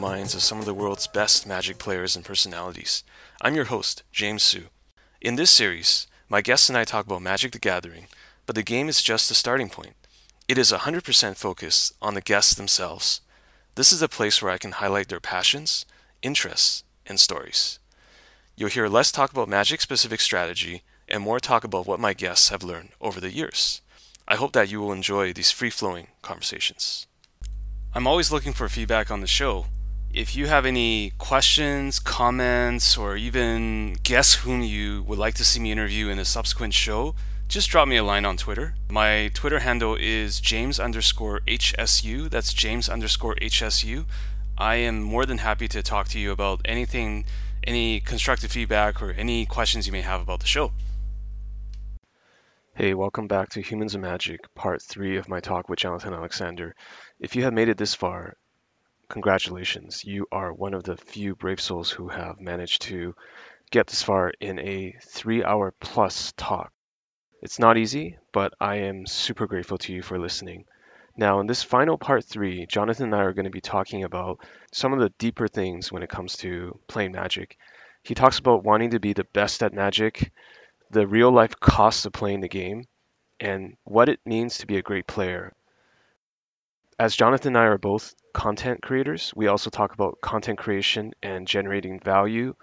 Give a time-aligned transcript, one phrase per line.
[0.00, 3.04] minds of some of the world's best Magic players and personalities.
[3.42, 4.62] I'm your host, James Hsu.
[5.20, 8.06] In this series, my guests and I talk about Magic the Gathering,
[8.46, 9.92] but the game is just a starting point.
[10.48, 13.20] It is 100% focused on the guests themselves.
[13.74, 15.84] This is a place where I can highlight their passions,
[16.22, 17.78] interests, and stories.
[18.56, 22.48] You'll hear less talk about Magic specific strategy and more talk about what my guests
[22.48, 23.82] have learned over the years.
[24.26, 27.06] I hope that you will enjoy these free flowing conversations.
[27.94, 29.66] I'm always looking for feedback on the show.
[30.12, 35.60] If you have any questions, comments, or even guess whom you would like to see
[35.60, 37.14] me interview in a subsequent show,
[37.46, 38.74] just drop me a line on Twitter.
[38.90, 42.28] My Twitter handle is James underscore HSU.
[42.28, 44.04] That's James underscore HSU.
[44.58, 47.24] I am more than happy to talk to you about anything,
[47.62, 50.72] any constructive feedback, or any questions you may have about the show.
[52.74, 56.74] Hey, welcome back to Humans of Magic, part three of my talk with Jonathan Alexander.
[57.20, 58.34] If you have made it this far,
[59.10, 60.04] congratulations.
[60.04, 63.14] You are one of the few brave souls who have managed to
[63.70, 66.72] get this far in a three hour plus talk.
[67.42, 70.64] It's not easy, but I am super grateful to you for listening.
[71.16, 74.38] Now, in this final part three, Jonathan and I are going to be talking about
[74.72, 77.58] some of the deeper things when it comes to playing Magic.
[78.02, 80.30] He talks about wanting to be the best at Magic,
[80.90, 82.84] the real life costs of playing the game,
[83.40, 85.52] and what it means to be a great player.
[87.00, 91.48] As Jonathan and I are both content creators, we also talk about content creation and
[91.48, 92.54] generating value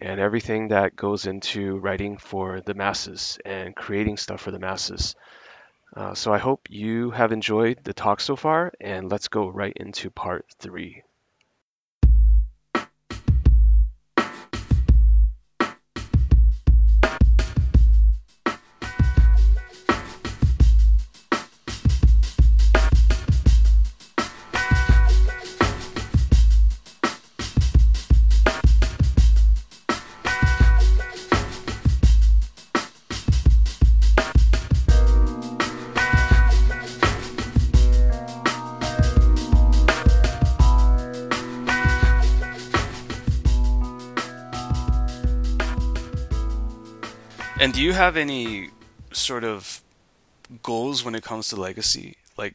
[0.00, 5.16] and everything that goes into writing for the masses and creating stuff for the masses.
[5.96, 9.76] Uh, so I hope you have enjoyed the talk so far, and let's go right
[9.76, 11.02] into part three.
[48.00, 48.70] Have any
[49.12, 49.82] sort of
[50.62, 52.16] goals when it comes to legacy?
[52.36, 52.54] Like,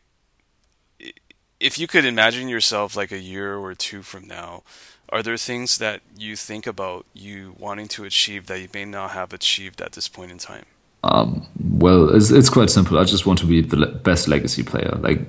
[1.60, 4.64] if you could imagine yourself like a year or two from now,
[5.10, 9.12] are there things that you think about you wanting to achieve that you may not
[9.12, 10.66] have achieved at this point in time?
[11.04, 11.46] Um,
[11.78, 12.98] well, it's, it's quite simple.
[12.98, 14.98] I just want to be the best legacy player.
[15.00, 15.20] Like,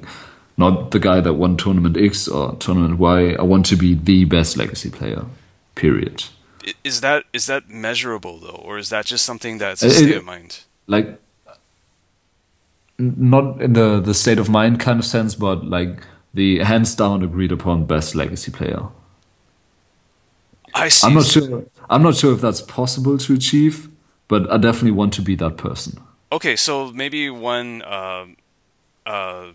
[0.56, 3.34] not the guy that won tournament X or tournament Y.
[3.34, 5.26] I want to be the best legacy player.
[5.74, 6.24] Period
[6.84, 10.24] is that is that measurable though, or is that just something that's a state of
[10.24, 10.64] mind?
[10.86, 11.20] Like,
[12.98, 16.00] not in the the state of mind kind of sense, but like
[16.34, 18.88] the hands down agreed upon best legacy player.
[20.74, 21.06] I see.
[21.06, 21.64] I'm not sure.
[21.88, 23.88] I'm not sure if that's possible to achieve,
[24.28, 26.00] but I definitely want to be that person.
[26.32, 28.26] Okay, so maybe one uh,
[29.06, 29.46] uh,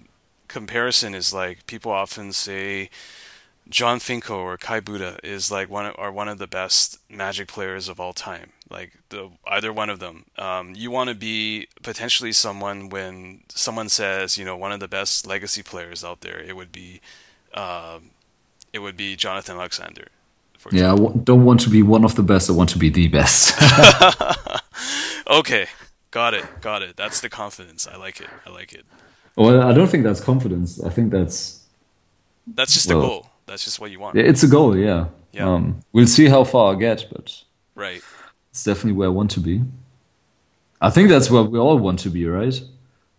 [0.48, 2.90] comparison is like people often say
[3.70, 7.48] Jon Finkel or Kai Budde is like one of, are one of the best Magic
[7.48, 8.52] players of all time.
[8.70, 10.26] Like the either one of them.
[10.38, 14.88] Um, you want to be potentially someone when someone says you know one of the
[14.88, 16.40] best legacy players out there.
[16.40, 17.02] It would be,
[17.54, 18.00] uh,
[18.72, 20.08] it would be Jonathan Alexander.
[20.72, 22.50] yeah, I w- don't want to be one of the best.
[22.50, 23.54] I want to be the best.
[25.28, 25.68] okay,
[26.12, 26.96] got it, got it.
[26.96, 27.88] That's the confidence.
[27.88, 28.30] I like it.
[28.46, 28.86] I like it.
[29.36, 30.82] Well, I don't think that's confidence.
[30.82, 31.66] I think that's
[32.48, 34.18] that's just well, the goal that's just what you want.
[34.18, 35.08] It's a goal, yeah.
[35.34, 35.50] Yeah.
[35.50, 37.44] Um, we'll see how far I get, but
[37.76, 38.02] right,
[38.50, 39.62] it's definitely where I want to be.
[40.82, 42.62] I think that's where we all want to be, right?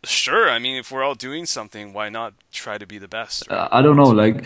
[0.05, 0.51] Sure.
[0.51, 3.49] I mean, if we're all doing something, why not try to be the best?
[3.49, 3.69] Right?
[3.71, 4.11] I don't know.
[4.11, 4.45] Like,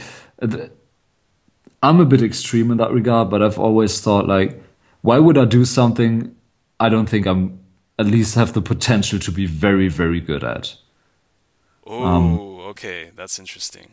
[1.82, 4.62] I'm a bit extreme in that regard, but I've always thought, like,
[5.00, 6.34] why would I do something
[6.78, 7.60] I don't think I'm
[7.98, 10.74] at least have the potential to be very, very good at?
[11.86, 12.38] Oh, um,
[12.70, 13.10] okay.
[13.16, 13.86] That's interesting.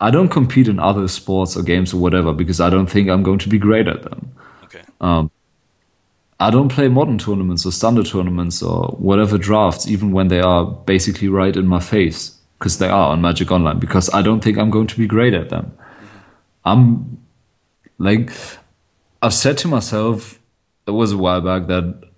[0.00, 3.22] I don't compete in other sports or games or whatever because I don't think I'm
[3.22, 4.32] going to be great at them.
[4.64, 4.82] Okay.
[5.00, 5.30] Um,
[6.40, 10.64] I don't play modern tournaments or standard tournaments or whatever drafts, even when they are
[10.64, 14.56] basically right in my face, because they are on Magic Online, because I don't think
[14.56, 15.72] I'm going to be great at them.
[15.76, 16.18] Mm-hmm.
[16.64, 17.18] I'm
[17.98, 18.30] like,
[19.20, 20.38] I've said to myself,
[20.86, 22.08] it was a while back that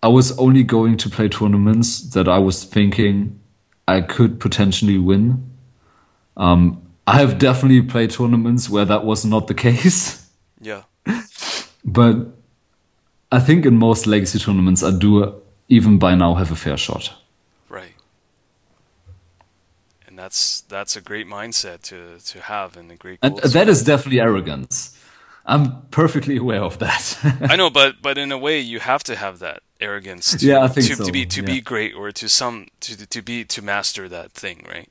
[0.00, 3.40] I was only going to play tournaments that I was thinking
[3.88, 5.47] I could potentially win
[6.38, 10.30] um, I have definitely played tournaments where that was not the case.
[10.60, 10.82] Yeah.
[11.84, 12.16] but
[13.30, 17.12] I think in most legacy tournaments, I do even by now have a fair shot.
[17.68, 17.94] Right.
[20.06, 23.18] And that's that's a great mindset to to have and a great.
[23.22, 24.94] And that is definitely arrogance.
[25.44, 27.18] I'm perfectly aware of that.
[27.40, 30.36] I know, but but in a way, you have to have that arrogance.
[30.36, 31.04] To, yeah, I think to, so.
[31.04, 31.46] to be to yeah.
[31.46, 34.90] be great or to some to to be to master that thing, right?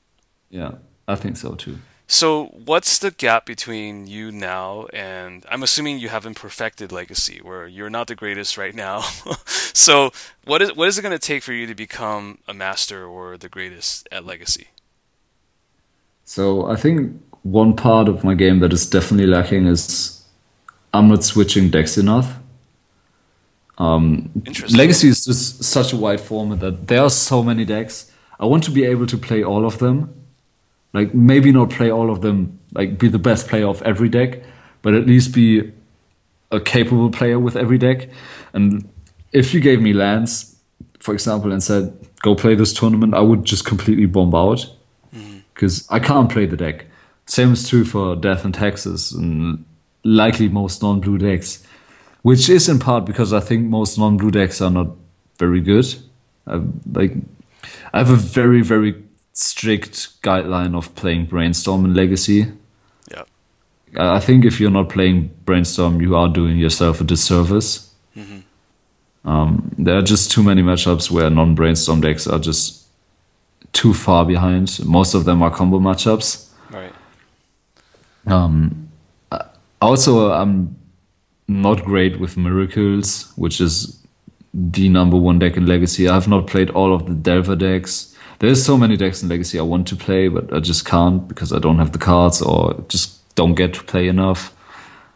[0.50, 0.71] Yeah,
[1.07, 1.80] I think so too.
[2.09, 7.68] So, what's the gap between you now and I'm assuming you haven't perfected Legacy, where
[7.68, 9.01] you're not the greatest right now.
[9.45, 10.12] so,
[10.45, 13.38] what is what is it going to take for you to become a master or
[13.38, 14.68] the greatest at Legacy?
[16.24, 20.24] So, I think one part of my game that is definitely lacking is
[20.94, 22.38] I'm not switching decks enough.
[23.77, 24.31] Um,
[24.69, 28.12] Legacy is just such a wide format that there are so many decks.
[28.39, 30.13] I want to be able to play all of them.
[30.94, 34.42] Like maybe not play all of them, like be the best player of every deck,
[34.81, 35.72] but at least be
[36.51, 38.10] a capable player with every deck.
[38.54, 38.88] And
[39.34, 40.56] if you gave me lands,
[41.00, 44.66] for example, and said, go play this tournament, I would just completely bomb out
[45.54, 45.94] because mm-hmm.
[45.94, 46.86] I can't play the deck.
[47.25, 49.66] Same is true for Death and Taxes and
[50.04, 51.63] likely most non-blue decks,
[52.22, 54.88] which is in part because I think most non-blue decks are not
[55.38, 55.86] very good.
[56.48, 56.62] I,
[56.94, 57.13] like,
[57.94, 58.94] I have a very very
[59.38, 62.51] strict guideline of playing Brainstorm and Legacy.
[63.12, 63.24] Yeah,
[63.95, 67.94] I think if you're not playing Brainstorm, you are doing yourself a disservice.
[68.16, 69.30] Mm-hmm.
[69.30, 72.88] Um, there are just too many matchups where non-Brainstorm decks are just
[73.74, 74.84] too far behind.
[74.86, 76.50] Most of them are combo matchups.
[76.72, 76.94] Right.
[78.25, 78.89] Um,
[79.81, 80.75] also, I'm
[81.48, 84.01] not great with Miracles, which is
[84.54, 86.10] the number one deck in Legacy.
[86.10, 88.16] I have not played all of the Delver decks.
[88.39, 91.51] There's so many decks in Legacy I want to play, but I just can't because
[91.51, 94.56] I don't have the cards or just don't get to play enough.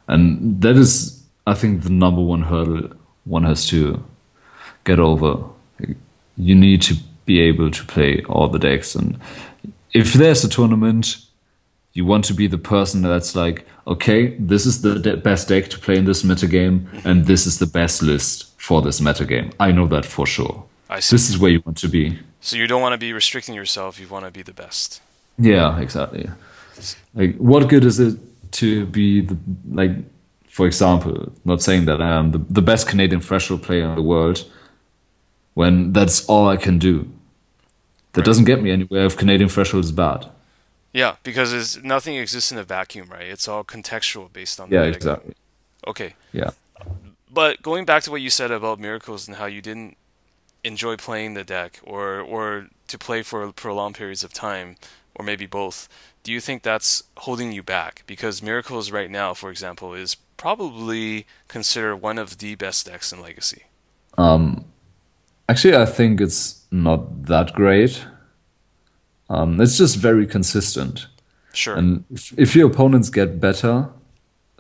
[0.08, 2.92] And that is, I think, the number one hurdle
[3.26, 4.04] one has to
[4.84, 5.44] get over.
[6.38, 6.96] You need to
[7.26, 8.96] be able to play all the decks.
[8.96, 9.20] And
[9.94, 11.18] if there's a tournament,
[11.94, 15.70] you want to be the person that's like, okay, this is the de- best deck
[15.70, 19.54] to play in this metagame, and this is the best list for this metagame.
[19.60, 20.64] I know that for sure.
[20.90, 21.16] I see.
[21.16, 22.18] This is where you want to be.
[22.42, 24.00] So you don't want to be restricting yourself.
[24.00, 25.02] You want to be the best.
[25.38, 26.30] Yeah, exactly.
[27.14, 28.20] Like, what good is it
[28.54, 29.38] to be the
[29.70, 29.92] like?
[30.48, 34.02] For example, not saying that I am the, the best Canadian threshold player in the
[34.02, 34.44] world,
[35.54, 37.10] when that's all I can do.
[38.14, 38.26] That right.
[38.26, 40.28] doesn't get me anywhere if Canadian threshold is bad.
[40.94, 43.28] Yeah, because nothing exists in a vacuum, right?
[43.28, 44.70] It's all contextual based on.
[44.70, 45.36] Yeah, exactly.
[45.88, 46.16] Okay.
[46.34, 46.50] Yeah.
[47.34, 49.96] But going back to what you said about miracles and how you didn't
[50.63, 54.75] enjoy playing the deck, or or to play for prolonged periods of time,
[55.16, 55.88] or maybe both,
[56.24, 58.04] do you think that's holding you back?
[58.06, 63.22] Because miracles right now, for example, is probably considered one of the best decks in
[63.22, 63.63] Legacy.
[64.18, 64.66] Um,
[65.48, 68.06] actually, I think it's not that great.
[69.30, 71.08] Um, it's just very consistent.
[71.54, 71.75] Sure.
[71.75, 73.90] And if, if, your opponents get better,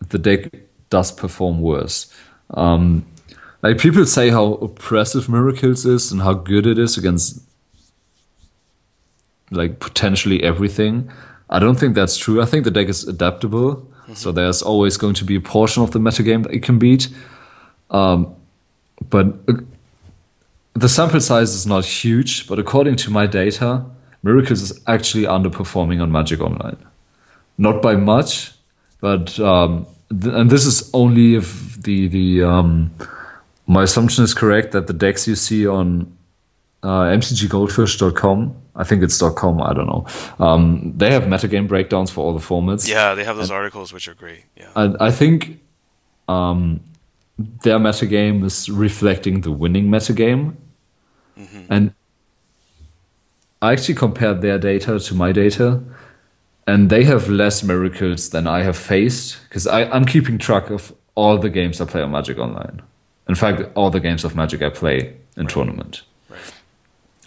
[0.09, 0.51] the deck
[0.89, 2.13] does perform worse.
[2.51, 3.05] Um,
[3.61, 7.41] like people say how oppressive Miracles is and how good it is against
[9.51, 11.11] like potentially everything.
[11.49, 12.41] I don't think that's true.
[12.41, 14.13] I think the deck is adaptable, mm-hmm.
[14.13, 17.09] so there's always going to be a portion of the metagame that it can beat.
[17.89, 18.33] Um,
[19.09, 19.53] but uh,
[20.73, 22.47] the sample size is not huge.
[22.47, 23.85] But according to my data,
[24.23, 26.77] Miracles is actually underperforming on Magic Online.
[27.57, 28.53] Not by much,
[29.01, 32.91] but um, th- and this is only if the the um,
[33.67, 36.17] my assumption is correct that the decks you see on
[36.83, 40.05] uh, mtggoldfish.com, I think it's .com, I don't know.
[40.39, 42.87] Um, they have metagame breakdowns for all the formats.
[42.87, 44.45] Yeah, they have those and articles which are great.
[44.55, 45.59] Yeah, I, I think
[46.27, 46.81] um,
[47.37, 50.55] their metagame is reflecting the winning metagame,
[51.37, 51.65] mm-hmm.
[51.69, 51.93] and
[53.61, 55.83] I actually compared their data to my data,
[56.65, 61.37] and they have less miracles than I have faced because I'm keeping track of all
[61.37, 62.81] the games I play on Magic Online.
[63.27, 65.49] In fact, all the games of Magic I play in right.
[65.49, 66.01] tournament.
[66.29, 66.53] Right.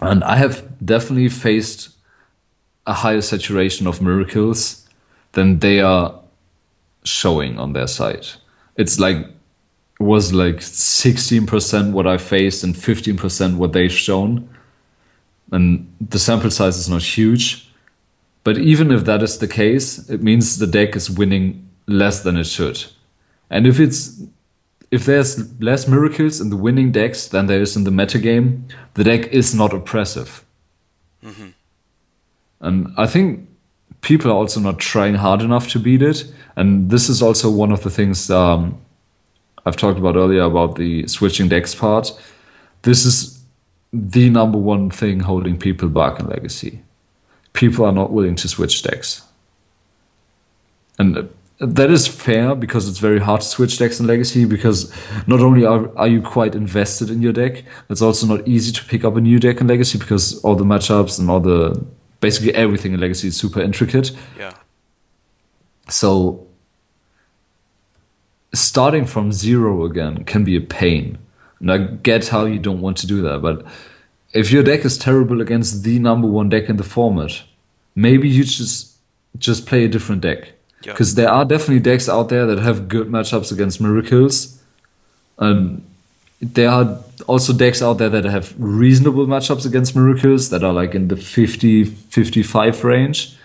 [0.01, 1.91] And I have definitely faced
[2.87, 4.87] a higher saturation of miracles
[5.33, 6.21] than they are
[7.05, 8.37] showing on their site.
[8.77, 14.49] It's like it was like 16% what I faced and 15% what they've shown
[15.53, 17.69] and the sample size is not huge.
[18.43, 22.37] But even if that is the case, it means the deck is winning less than
[22.37, 22.85] it should.
[23.51, 24.21] And if it's
[24.91, 28.63] if there's less miracles in the winning decks than there is in the metagame,
[28.95, 30.45] the deck is not oppressive.
[31.23, 31.49] Mm-hmm.
[32.61, 33.49] And I think
[34.01, 36.25] people are also not trying hard enough to beat it.
[36.57, 38.81] And this is also one of the things um,
[39.67, 42.13] I've talked about earlier about the switching decks part.
[42.83, 43.43] This is
[43.93, 46.83] the number one thing holding people back in Legacy.
[47.55, 49.23] people are not willing to switch decks.
[50.99, 54.93] And that is fair because it's very hard to switch decks in Legacy because
[55.27, 58.85] not only are, are you quite invested in your deck, it's also not easy to
[58.85, 61.85] pick up a new deck in Legacy because all the matchups and all the
[62.21, 64.11] basically everything in Legacy is super intricate.
[64.39, 64.55] Yeah.
[65.89, 66.47] So
[68.53, 71.19] starting from zero again can be a pain.
[71.61, 73.65] And I get how you don't want to do that, but
[74.33, 77.43] if your deck is terrible against the number one deck in the format,
[77.95, 78.97] maybe you just
[79.39, 80.53] just play a different deck.
[80.85, 81.17] Because Yep.
[81.17, 84.59] there are definitely decks out there that have good matchups against miracles.
[85.39, 85.83] And
[86.41, 90.95] there are also decks out there that have reasonable matchups against miracles that are like
[90.95, 93.37] in the 50 55 range.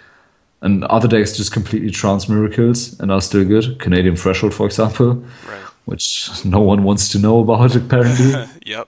[0.62, 3.80] And other decks just completely trounce miracles and are still good.
[3.80, 5.62] Canadian Threshold, for example, Right.
[5.86, 8.34] which no one wants to know about apparently.
[8.66, 8.88] Yep.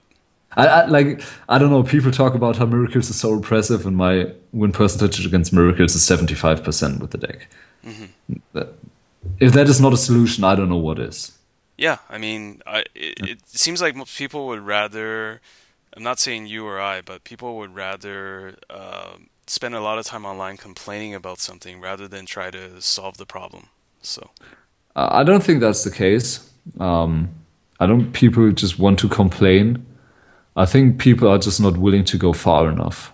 [0.54, 1.82] I, I like I don't know.
[1.82, 6.02] People talk about how miracles is so impressive, and my win percentage against miracles is
[6.02, 7.48] seventy five percent with the deck.
[7.84, 8.08] That-
[9.40, 11.32] If that is not a solution, I don't know what is.
[11.78, 15.40] Yeah, I mean, I, it, it seems like most people would rather.
[15.96, 20.06] I'm not saying you or I, but people would rather um spend a lot of
[20.06, 23.68] time online complaining about something rather than try to solve the problem.
[24.00, 24.30] So,
[24.96, 26.50] Uh, I don't think that's the case.
[26.78, 27.28] Um,
[27.80, 28.12] I don't.
[28.12, 29.84] People just want to complain.
[30.56, 33.11] I think people are just not willing to go far enough.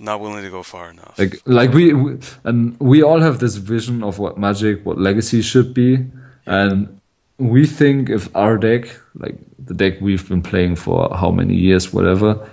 [0.00, 1.18] Not willing to go far enough.
[1.18, 5.42] Like, like we, we and we all have this vision of what Magic, what Legacy
[5.42, 6.06] should be,
[6.46, 7.00] and
[7.38, 11.92] we think if our deck, like the deck we've been playing for how many years,
[11.92, 12.48] whatever,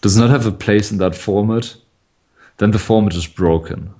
[0.00, 1.76] does not have a place in that format,
[2.58, 3.94] then the format is broken.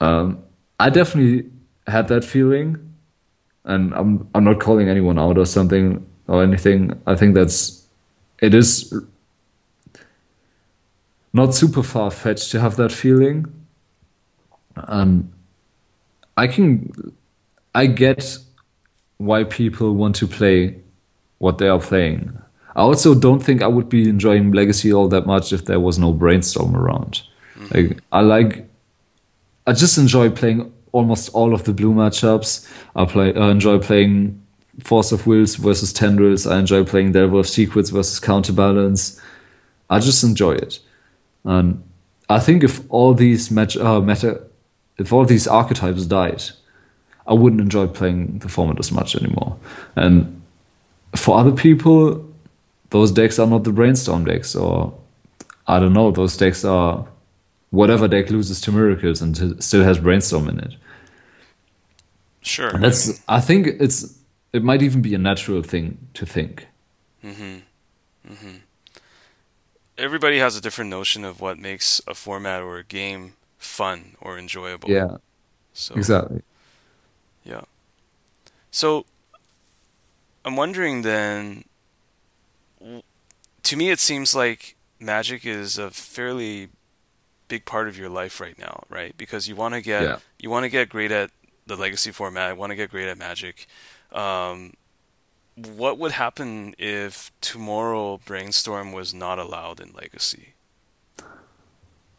[0.00, 0.42] Um,
[0.80, 1.50] I definitely
[1.86, 2.94] had that feeling,
[3.64, 7.00] and I'm I'm not calling anyone out or something or anything.
[7.06, 7.86] I think that's
[8.40, 8.92] it is
[11.34, 13.52] not super far fetched to have that feeling.
[14.76, 15.32] Um,
[16.36, 16.92] I can,
[17.74, 18.38] I get
[19.18, 20.80] why people want to play
[21.38, 22.38] what they are playing.
[22.76, 25.98] I also don't think I would be enjoying Legacy all that much if there was
[25.98, 27.22] no brainstorm around.
[27.72, 28.68] Like I like,
[29.66, 32.68] I just enjoy playing almost all of the blue matchups.
[32.94, 34.40] I play, I enjoy playing
[34.80, 36.46] Force of Wills versus Tendrils.
[36.46, 39.20] I enjoy playing Delver of Secrets versus Counterbalance.
[39.90, 40.80] I just enjoy it.
[41.44, 41.82] And
[42.28, 44.42] I think if all these match uh, meta,
[44.98, 46.42] if all these archetypes died,
[47.26, 49.56] I wouldn't enjoy playing the format as much anymore.
[49.96, 50.42] And
[51.16, 52.24] for other people,
[52.90, 54.94] those decks are not the brainstorm decks, or
[55.66, 57.06] I don't know, those decks are
[57.70, 60.74] whatever deck loses to miracles and still has brainstorm in it.
[62.40, 62.68] Sure.
[62.68, 64.18] And that's I think it's
[64.52, 66.68] it might even be a natural thing to think.
[69.98, 74.38] Everybody has a different notion of what makes a format or a game fun or
[74.38, 74.90] enjoyable.
[74.90, 75.16] Yeah,
[75.72, 76.42] So exactly.
[77.44, 77.62] Yeah.
[78.70, 79.06] So
[80.44, 81.64] I'm wondering then
[83.62, 86.68] to me it seems like magic is a fairly
[87.48, 89.16] big part of your life right now, right?
[89.16, 90.18] Because you want to get Yeah.
[90.38, 91.30] you want to get great at
[91.66, 93.66] the legacy format, you want to get great at magic.
[94.12, 94.74] Um,
[95.56, 100.54] what would happen if tomorrow brainstorm was not allowed in legacy?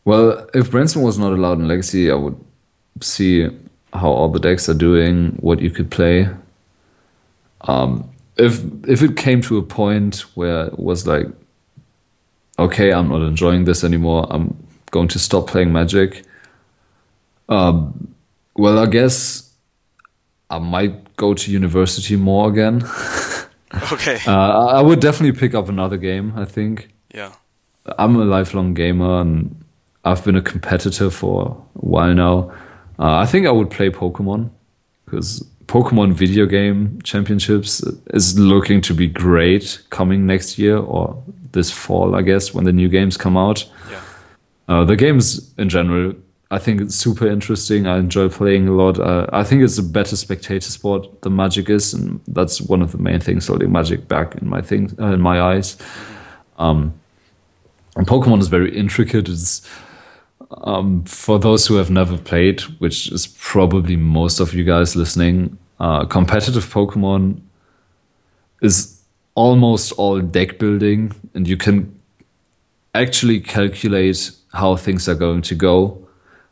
[0.06, 2.40] Well, if Brainstorm was not allowed in Legacy, I would
[3.02, 3.50] see
[3.92, 6.30] how all the decks are doing, what you could play.
[7.62, 11.26] Um, if if it came to a point where it was like,
[12.60, 14.56] okay, I'm not enjoying this anymore, I'm
[14.92, 16.24] going to stop playing Magic.
[17.50, 18.14] Um,
[18.56, 19.45] well, I guess
[20.56, 22.84] I might go to university more again.
[23.92, 24.20] Okay.
[24.26, 26.32] Uh, I would definitely pick up another game.
[26.38, 26.90] I think.
[27.14, 27.34] yeah.
[28.00, 29.64] I'm a lifelong gamer and
[30.06, 32.52] I've been a competitor for a while now.
[32.98, 34.50] Uh, I think I would play Pokemon
[35.04, 37.84] because Pokemon video game championships
[38.14, 41.22] is looking to be great coming next year or
[41.52, 43.66] this fall, I guess, when the new games come out.
[43.92, 44.02] Yeah.
[44.68, 46.14] Uh, the games in general,
[46.52, 47.88] I think it's super interesting.
[47.88, 49.00] I enjoy playing a lot.
[49.00, 52.92] Uh, I think it's a better spectator sport than Magic is, and that's one of
[52.92, 55.78] the main things holding Magic back in my things, uh, in my eyes.
[56.58, 56.94] Um,
[57.96, 59.28] and Pokemon is very intricate.
[59.28, 59.68] It's
[60.64, 65.58] um, for those who have never played, which is probably most of you guys listening.
[65.80, 67.42] Uh, competitive Pokemon
[68.62, 69.02] is
[69.34, 72.00] almost all deck building, and you can
[72.94, 76.05] actually calculate how things are going to go.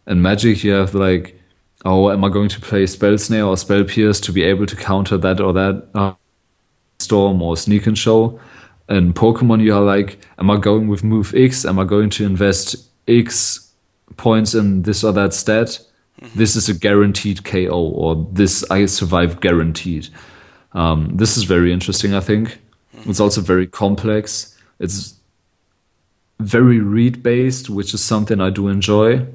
[0.08, 1.40] In Magic, you have like,
[1.86, 4.76] oh, am I going to play Spell Snare or Spell Pierce to be able to
[4.76, 6.14] counter that or that uh,
[7.00, 8.40] Storm or Sneak and Show?
[8.90, 11.66] In Pokemon, you are like, am I going with move X?
[11.66, 12.76] Am I going to invest
[13.08, 13.64] X
[14.18, 15.80] points in this or that stat,
[16.36, 20.10] this is a guaranteed KO, or this I survive guaranteed.
[20.74, 22.60] Um, this is very interesting, I think.
[23.06, 24.58] It's also very complex.
[24.80, 25.16] It's
[26.40, 29.26] very read based, which is something I do enjoy.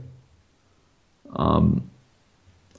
[1.37, 1.91] Um,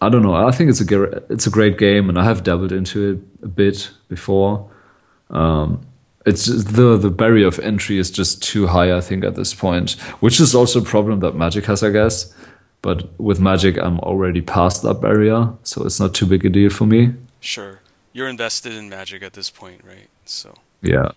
[0.02, 0.34] I don't know.
[0.34, 3.48] I think it's a it's a great game, and I have dabbled into it a
[3.48, 4.70] bit before.
[5.30, 5.82] Um,
[6.26, 9.54] it's just the the barrier of entry is just too high, I think, at this
[9.54, 12.34] point, which is also a problem that Magic has, I guess.
[12.82, 16.70] But with Magic, I'm already past that barrier, so it's not too big a deal
[16.70, 17.14] for me.
[17.42, 17.82] Sure,
[18.14, 20.08] you're invested in Magic at this point, right?
[20.24, 21.12] So Yeah.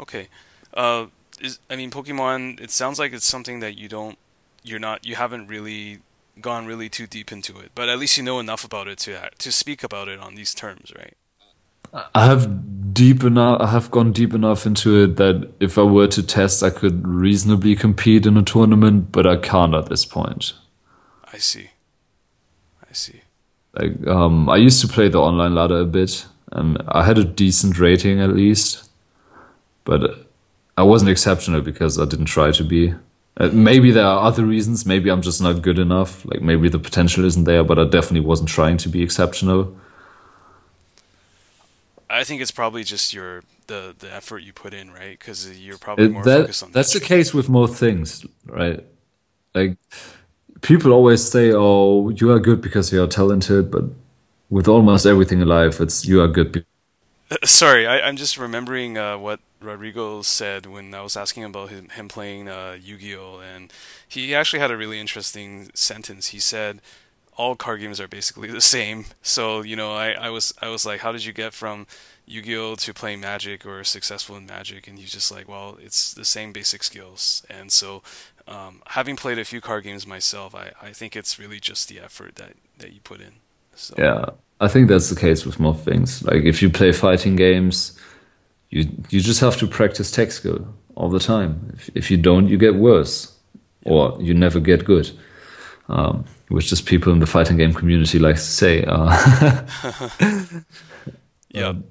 [0.00, 0.28] okay,
[0.72, 1.06] uh,
[1.40, 2.58] is I mean Pokemon.
[2.58, 4.16] It sounds like it's something that you don't,
[4.62, 5.98] you're not, you haven't really
[6.40, 9.30] gone really too deep into it, but at least you know enough about it to
[9.38, 11.14] to speak about it on these terms, right?
[12.14, 13.60] I have deep enough.
[13.60, 17.06] I have gone deep enough into it that if I were to test, I could
[17.06, 20.54] reasonably compete in a tournament, but I can't at this point.
[21.32, 21.70] I see.
[22.82, 23.22] I see.
[23.74, 27.24] Like, um, I used to play the online ladder a bit, and I had a
[27.24, 28.88] decent rating at least,
[29.84, 30.26] but
[30.76, 32.94] I wasn't exceptional because I didn't try to be.
[33.36, 34.86] Uh, maybe there are other reasons.
[34.86, 36.24] Maybe I'm just not good enough.
[36.24, 39.76] Like maybe the potential isn't there, but I definitely wasn't trying to be exceptional.
[42.08, 45.18] I think it's probably just your the the effort you put in, right?
[45.18, 48.84] Because you're probably more that, focused on that's the case with most things, right?
[49.54, 49.78] Like
[50.60, 53.84] people always say, "Oh, you are good because you are talented," but
[54.48, 56.52] with almost everything in life, it's you are good.
[56.52, 56.64] Be-
[57.44, 61.88] Sorry, I, I'm just remembering uh, what Rodrigo said when I was asking about him,
[61.90, 63.72] him playing uh, Yu-Gi-Oh, and
[64.06, 66.28] he actually had a really interesting sentence.
[66.28, 66.80] He said,
[67.36, 70.84] "All card games are basically the same." So you know, I, I was I was
[70.86, 71.86] like, "How did you get from
[72.26, 76.24] Yu-Gi-Oh to playing Magic or successful in Magic?" And he's just like, "Well, it's the
[76.24, 78.02] same basic skills." And so,
[78.46, 82.00] um, having played a few card games myself, I, I think it's really just the
[82.00, 83.34] effort that, that you put in.
[83.74, 84.26] So yeah,
[84.60, 86.22] I think that's the case with most things.
[86.22, 87.98] Like if you play fighting games,
[88.74, 91.72] you you just have to practice tech skill all the time.
[91.74, 93.32] If if you don't, you get worse,
[93.84, 95.10] or you never get good.
[95.88, 98.84] Um, which is people in the fighting game community like to say.
[98.86, 99.66] Uh,
[101.54, 101.68] Yeah.
[101.68, 101.84] Um,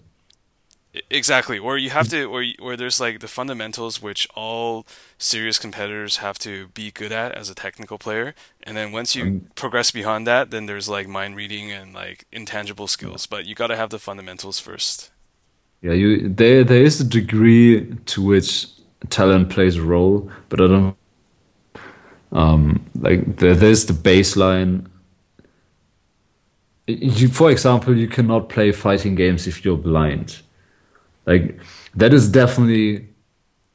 [1.10, 1.58] Exactly.
[1.58, 4.86] Or you have to, or or there's like the fundamentals which all
[5.18, 9.26] serious competitors have to be good at as a technical player, and then once you
[9.26, 13.26] Um, progress beyond that, then there's like mind reading and like intangible skills.
[13.26, 15.13] But you got to have the fundamentals first.
[15.84, 18.68] Yeah, you there there is a degree to which
[19.10, 20.98] talent plays a role, but I don't
[22.32, 24.88] um like there, there's the baseline.
[26.88, 30.42] You, for example, you cannot play fighting games if you're blind.
[31.26, 31.60] Like
[31.96, 33.10] that is definitely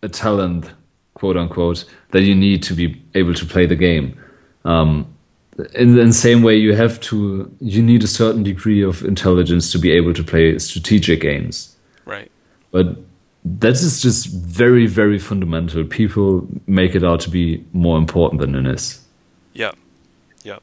[0.03, 0.73] a talent,
[1.15, 4.19] quote unquote, that you need to be able to play the game.
[4.65, 5.15] Um,
[5.75, 9.73] in, in the same way, you have to you need a certain degree of intelligence
[9.73, 11.75] to be able to play strategic games.
[12.09, 12.33] Right.
[12.71, 12.97] But
[13.45, 15.85] that is just very, very fundamental.
[15.85, 19.05] People make it out to be more important than it is.
[19.53, 19.77] Yep.
[20.43, 20.63] Yep.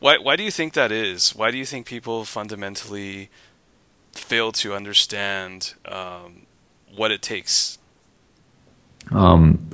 [0.00, 1.30] Why why do you think that is?
[1.34, 3.30] Why do you think people fundamentally
[4.12, 6.46] fail to understand um,
[6.94, 7.78] what it takes?
[9.12, 9.70] Um,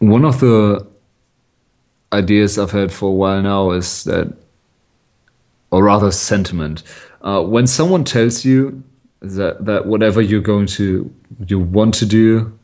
[0.00, 0.86] one of the
[2.12, 4.36] ideas I've had for a while now is that,
[5.70, 6.82] or rather, sentiment.
[7.24, 8.84] Uh, when someone tells you
[9.20, 11.10] that that whatever you're going to
[11.48, 12.56] you want to do,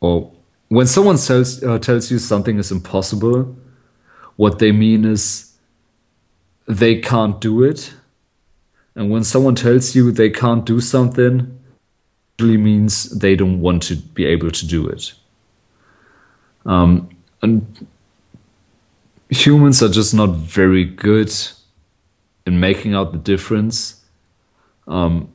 [0.00, 0.32] or
[0.68, 3.54] when someone tells uh, tells you something is impossible,
[4.36, 5.52] what they mean is
[6.66, 7.92] they can't do it.
[8.96, 11.58] And when someone tells you they can't do something,
[12.38, 15.12] usually means they don't want to be able to do it.
[16.64, 17.10] Um,
[17.42, 17.86] and
[19.28, 21.30] humans are just not very good
[22.46, 24.02] in making out the difference.
[24.86, 25.28] Um,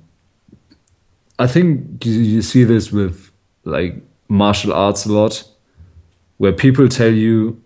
[1.39, 3.31] I think you, you see this with
[3.63, 3.95] like
[4.27, 5.43] martial arts a lot,
[6.37, 7.61] where people tell you,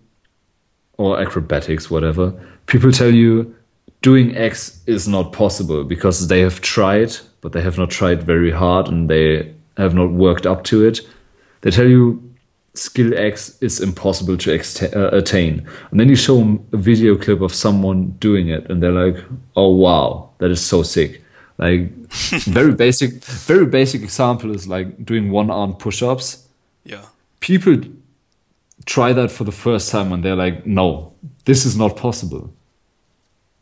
[0.96, 2.32] or acrobatics, whatever,
[2.66, 3.54] people tell you
[4.02, 8.50] doing X is not possible because they have tried, but they have not tried very
[8.50, 11.00] hard and they have not worked up to it.
[11.62, 12.23] They tell you
[12.74, 15.66] skill X is impossible to uh, attain.
[15.90, 19.24] And then you show them a video clip of someone doing it and they're like,
[19.56, 21.22] oh wow, that is so sick.
[21.56, 21.90] Like,
[22.44, 26.48] very basic, very basic example is like doing one arm push ups.
[26.84, 27.04] Yeah.
[27.40, 27.80] People
[28.86, 31.12] try that for the first time and they're like, no,
[31.44, 32.52] this is not possible.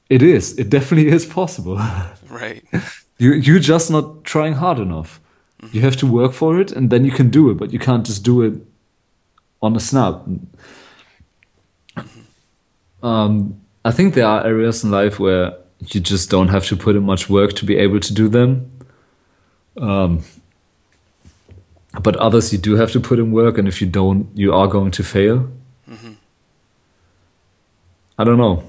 [0.08, 0.58] It is.
[0.58, 1.78] It definitely is possible.
[2.32, 2.64] Right.
[3.18, 5.20] you you're just not trying hard enough.
[5.70, 7.58] You have to work for it, and then you can do it.
[7.58, 8.54] But you can't just do it
[9.62, 10.22] on a snap.
[13.02, 16.96] Um, I think there are areas in life where you just don't have to put
[16.96, 18.70] in much work to be able to do them.
[19.76, 20.22] Um,
[22.02, 24.66] but others you do have to put in work, and if you don't, you are
[24.68, 25.50] going to fail.
[28.18, 28.64] I don't know.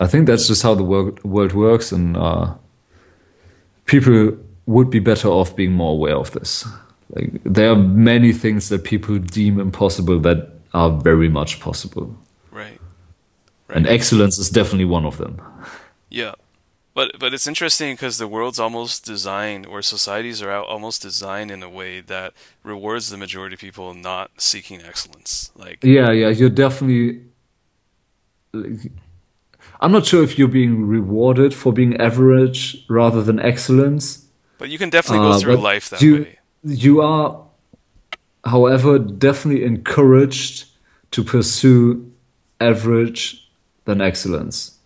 [0.00, 2.54] I think that's just how the world, world works, and uh,
[3.84, 6.66] people would be better off being more aware of this.
[7.10, 12.16] Like there are many things that people deem impossible that are very much possible,
[12.50, 12.80] Right.
[13.68, 15.40] and excellence is definitely one of them.
[16.10, 16.34] Yeah.
[16.94, 21.62] But but it's interesting because the world's almost designed, or societies are almost designed in
[21.62, 22.32] a way that
[22.64, 25.50] rewards the majority of people not seeking excellence.
[25.54, 27.20] Like, Yeah, yeah, you're definitely.
[28.52, 28.90] like,
[29.80, 34.24] I'm not sure if you're being rewarded for being average rather than excellence.
[34.58, 36.35] but you can definitely go Uh, through life that you, way.
[36.64, 37.42] You are,
[38.44, 40.66] however, definitely encouraged
[41.12, 42.10] to pursue
[42.60, 43.48] average
[43.84, 44.78] than excellence.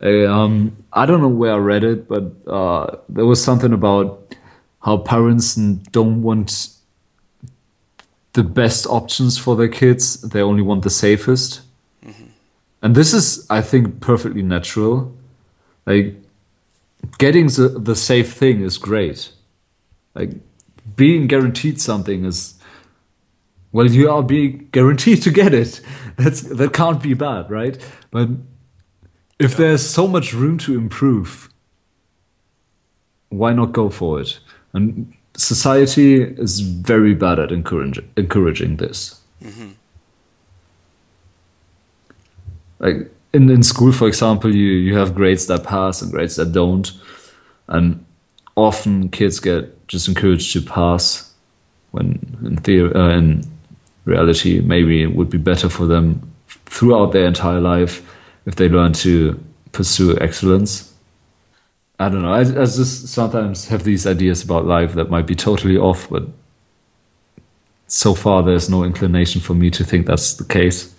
[0.00, 4.34] I, um, I don't know where I read it, but uh, there was something about
[4.80, 6.68] how parents don't want
[8.32, 11.60] the best options for their kids; they only want the safest.
[12.82, 15.14] And this is, I think, perfectly natural.
[15.86, 16.16] Like
[17.18, 19.30] getting the, the safe thing is great.
[20.14, 20.30] Like
[20.96, 22.54] being guaranteed something is
[23.72, 25.80] well, you are being guaranteed to get it.
[26.16, 27.78] That's that can't be bad, right?
[28.10, 28.28] But
[29.38, 31.48] if there's so much room to improve,
[33.30, 34.38] why not go for it?
[34.74, 39.20] And society is very bad at encouraging encouraging this.
[39.42, 39.70] Mm-hmm.
[42.78, 46.52] Like in, in school, for example, you, you have grades that pass and grades that
[46.52, 46.92] don't.
[47.68, 48.04] And
[48.56, 51.32] often kids get just encouraged to pass
[51.92, 53.44] when in theory, uh, in
[54.04, 56.32] reality, maybe it would be better for them
[56.66, 58.02] throughout their entire life
[58.46, 59.38] if they learn to
[59.72, 60.92] pursue excellence.
[61.98, 62.32] I don't know.
[62.32, 66.24] I, I just sometimes have these ideas about life that might be totally off, but
[67.86, 70.94] so far there's no inclination for me to think that's the case.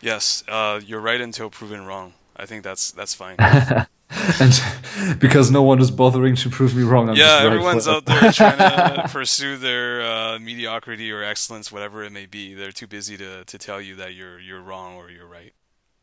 [0.00, 2.14] Yes, uh, you're right until proven wrong.
[2.36, 3.36] I think that's that's fine.
[4.40, 8.06] and because no one is bothering to prove me wrong, I'm yeah, right everyone's out
[8.06, 12.54] there trying to pursue their uh, mediocrity or excellence, whatever it may be.
[12.54, 15.52] They're too busy to, to tell you that you're you're wrong or you're right.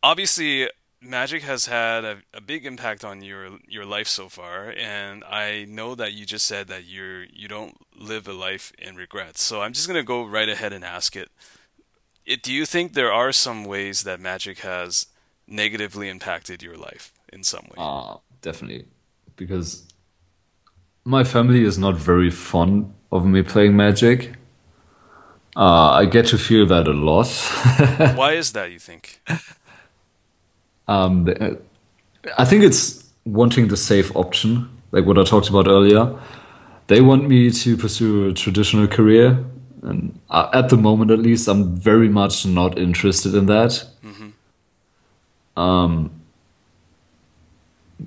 [0.01, 0.69] Obviously,
[1.01, 5.65] magic has had a, a big impact on your your life so far, and I
[5.67, 9.43] know that you just said that you're you don't live a life in regrets.
[9.43, 11.29] So I'm just gonna go right ahead and ask it.
[12.25, 15.07] it do you think there are some ways that magic has
[15.45, 17.75] negatively impacted your life in some way?
[17.77, 18.85] Ah, definitely.
[19.35, 19.83] Because
[21.05, 24.33] my family is not very fond of me playing Magic.
[25.55, 27.27] Uh, I get to feel that a lot.
[28.15, 28.71] Why is that?
[28.71, 29.21] You think?
[30.87, 31.27] um,
[32.37, 36.15] I think it's wanting the safe option, like what I talked about earlier.
[36.87, 39.43] They want me to pursue a traditional career,
[39.81, 43.83] and at the moment, at least, I'm very much not interested in that.
[45.55, 46.16] Um,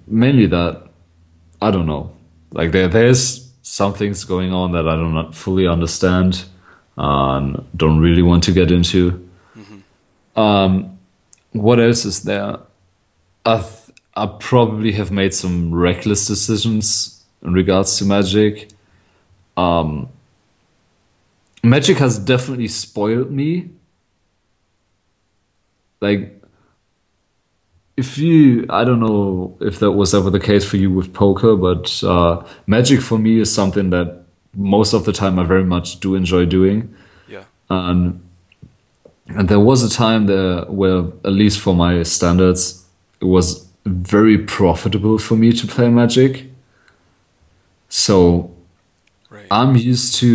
[0.06, 0.88] mainly that
[1.60, 2.12] I don't know.
[2.52, 6.44] Like there, there's some things going on that I do not fully understand
[6.96, 9.28] and don't really want to get into.
[10.36, 10.98] Um,
[11.52, 12.58] what else is there?
[13.44, 18.70] I th- I probably have made some reckless decisions in regards to magic.
[19.56, 20.08] Um,
[21.62, 23.70] magic has definitely spoiled me.
[26.00, 26.39] Like
[28.00, 31.52] if you i don't know if that was ever the case for you with poker
[31.66, 31.84] but
[32.14, 32.34] uh,
[32.66, 34.08] magic for me is something that
[34.54, 36.78] most of the time i very much do enjoy doing
[37.34, 37.44] Yeah.
[37.68, 38.20] and
[39.38, 42.84] and there was a time there where at least for my standards
[43.20, 43.46] it was
[43.86, 46.46] very profitable for me to play magic
[47.88, 48.50] so
[49.30, 49.46] Right.
[49.50, 50.30] i'm used to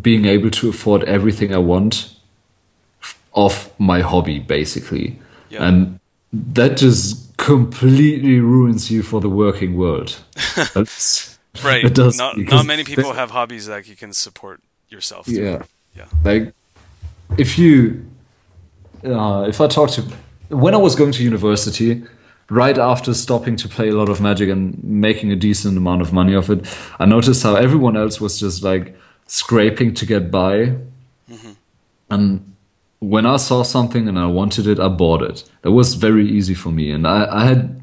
[0.00, 2.16] being able to afford everything i want
[3.34, 5.18] of my hobby basically
[5.50, 5.66] Yeah.
[5.68, 6.00] and
[6.32, 10.22] that just completely ruins you for the working world.
[11.62, 11.84] Right.
[11.84, 15.26] it does, not not many people have hobbies that you can support yourself.
[15.26, 15.44] through.
[15.44, 15.62] Yeah,
[15.94, 16.06] Yeah.
[16.24, 16.54] like
[17.36, 18.06] if you,
[19.04, 20.02] uh, if I talk to,
[20.48, 22.02] when I was going to university,
[22.48, 26.12] right after stopping to play a lot of Magic and making a decent amount of
[26.12, 26.66] money off it,
[26.98, 30.76] I noticed how everyone else was just like scraping to get by,
[32.10, 32.51] and
[33.02, 35.42] when I saw something and I wanted it, I bought it.
[35.62, 36.92] That was very easy for me.
[36.92, 37.82] And I, I had,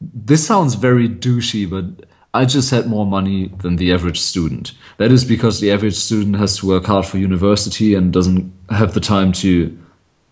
[0.00, 4.72] this sounds very douchey, but I just had more money than the average student.
[4.98, 8.94] That is because the average student has to work hard for university and doesn't have
[8.94, 9.76] the time to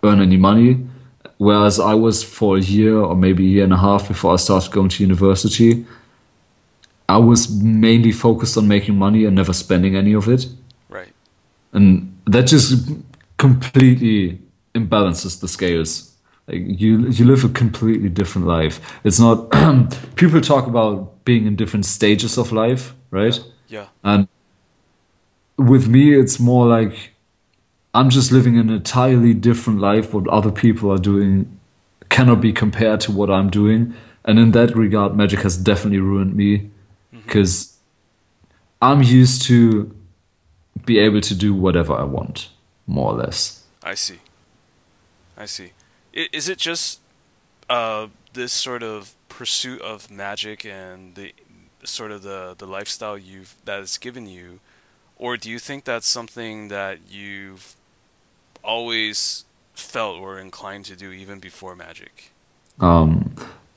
[0.04, 0.86] earn any money.
[1.38, 4.36] Whereas I was for a year or maybe a year and a half before I
[4.36, 5.84] started going to university,
[7.08, 10.46] I was mainly focused on making money and never spending any of it.
[10.88, 11.12] Right.
[11.72, 12.88] And that just
[13.42, 14.40] completely
[14.74, 15.92] imbalances the scales.
[16.48, 18.76] Like you you live a completely different life.
[19.04, 19.36] It's not
[20.20, 23.38] people talk about being in different stages of life right?
[23.68, 23.86] Yeah.
[24.02, 24.26] and
[25.56, 27.12] with me it's more like
[27.94, 31.58] i'm just living an entirely different life what other people are doing
[32.08, 33.94] cannot be compared to what i'm doing.
[34.24, 37.20] And in that regard magic has definitely ruined me mm-hmm.
[37.22, 37.76] because
[38.80, 39.94] i'm used to
[40.84, 42.51] be able to do whatever i want
[42.86, 44.18] more or less I see.
[45.36, 45.72] I see.
[46.16, 47.00] I- Is it just
[47.68, 51.32] uh, this sort of pursuit of magic and the
[51.84, 54.60] sort of the, the lifestyle you've that it's given you,
[55.16, 57.74] or do you think that's something that you've
[58.62, 62.30] always felt or inclined to do even before magic?
[62.78, 63.34] Um,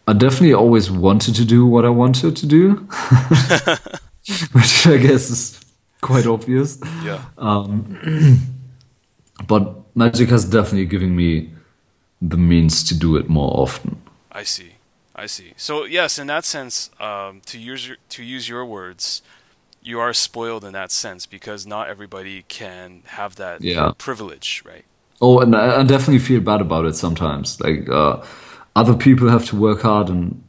[0.08, 2.74] I definitely always wanted to do what I wanted to do,
[4.52, 5.62] which I guess is
[6.02, 6.78] quite obvious.
[7.04, 7.24] Yeah.
[9.48, 11.52] But magic has definitely given me
[12.22, 14.02] the means to do it more often.
[14.32, 14.74] I see.
[15.16, 15.54] I see.
[15.58, 19.22] So yes, in that sense, um, to use your, to use your words,
[19.82, 23.92] you are spoiled in that sense because not everybody can have that Yeah.
[23.98, 24.86] privilege, right?
[25.22, 27.60] Oh, and I, I definitely feel bad about it sometimes.
[27.62, 28.22] Like uh,
[28.76, 30.44] other people have to work hard, and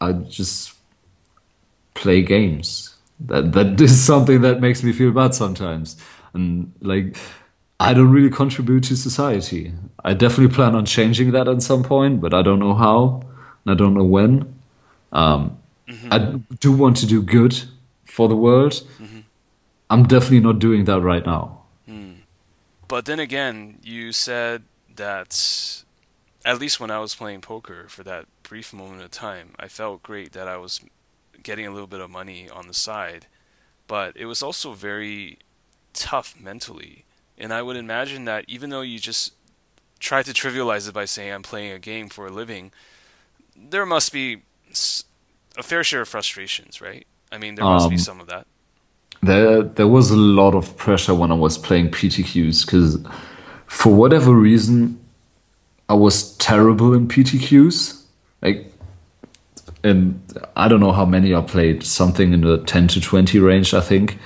[0.00, 0.74] I just
[1.94, 2.96] play games.
[3.20, 5.96] That that is something that makes me feel bad sometimes.
[6.32, 7.16] And like,
[7.80, 9.72] I don't really contribute to society.
[10.04, 13.22] I definitely plan on changing that at some point, but I don't know how,
[13.64, 14.54] and I don't know when.
[15.12, 15.58] Um,
[15.88, 16.12] mm-hmm.
[16.12, 17.60] I do want to do good
[18.04, 18.72] for the world.
[18.98, 19.20] Mm-hmm.
[19.90, 21.62] I'm definitely not doing that right now.
[21.86, 22.12] Hmm.
[22.88, 24.62] But then again, you said
[24.96, 25.84] that
[26.44, 30.02] at least when I was playing poker for that brief moment of time, I felt
[30.02, 30.80] great that I was
[31.42, 33.26] getting a little bit of money on the side,
[33.86, 35.38] but it was also very
[35.92, 37.04] tough mentally.
[37.38, 39.32] And I would imagine that even though you just
[40.00, 42.72] try to trivialize it by saying I'm playing a game for a living,
[43.56, 44.42] there must be
[45.56, 47.06] a fair share of frustrations, right?
[47.32, 48.46] I mean, there must be Um, some of that.
[49.22, 52.98] There, there was a lot of pressure when I was playing PTQs because,
[53.66, 55.00] for whatever reason,
[55.88, 58.02] I was terrible in PTQs.
[58.42, 58.72] Like,
[59.82, 60.20] and
[60.56, 61.82] I don't know how many I played.
[61.84, 64.18] Something in the ten to twenty range, I think.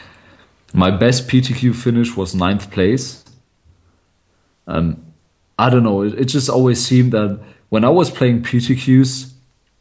[0.78, 3.24] My best PTQ finish was ninth place.
[4.64, 5.12] And
[5.58, 6.02] I don't know.
[6.02, 9.32] It, it just always seemed that when I was playing PTQs,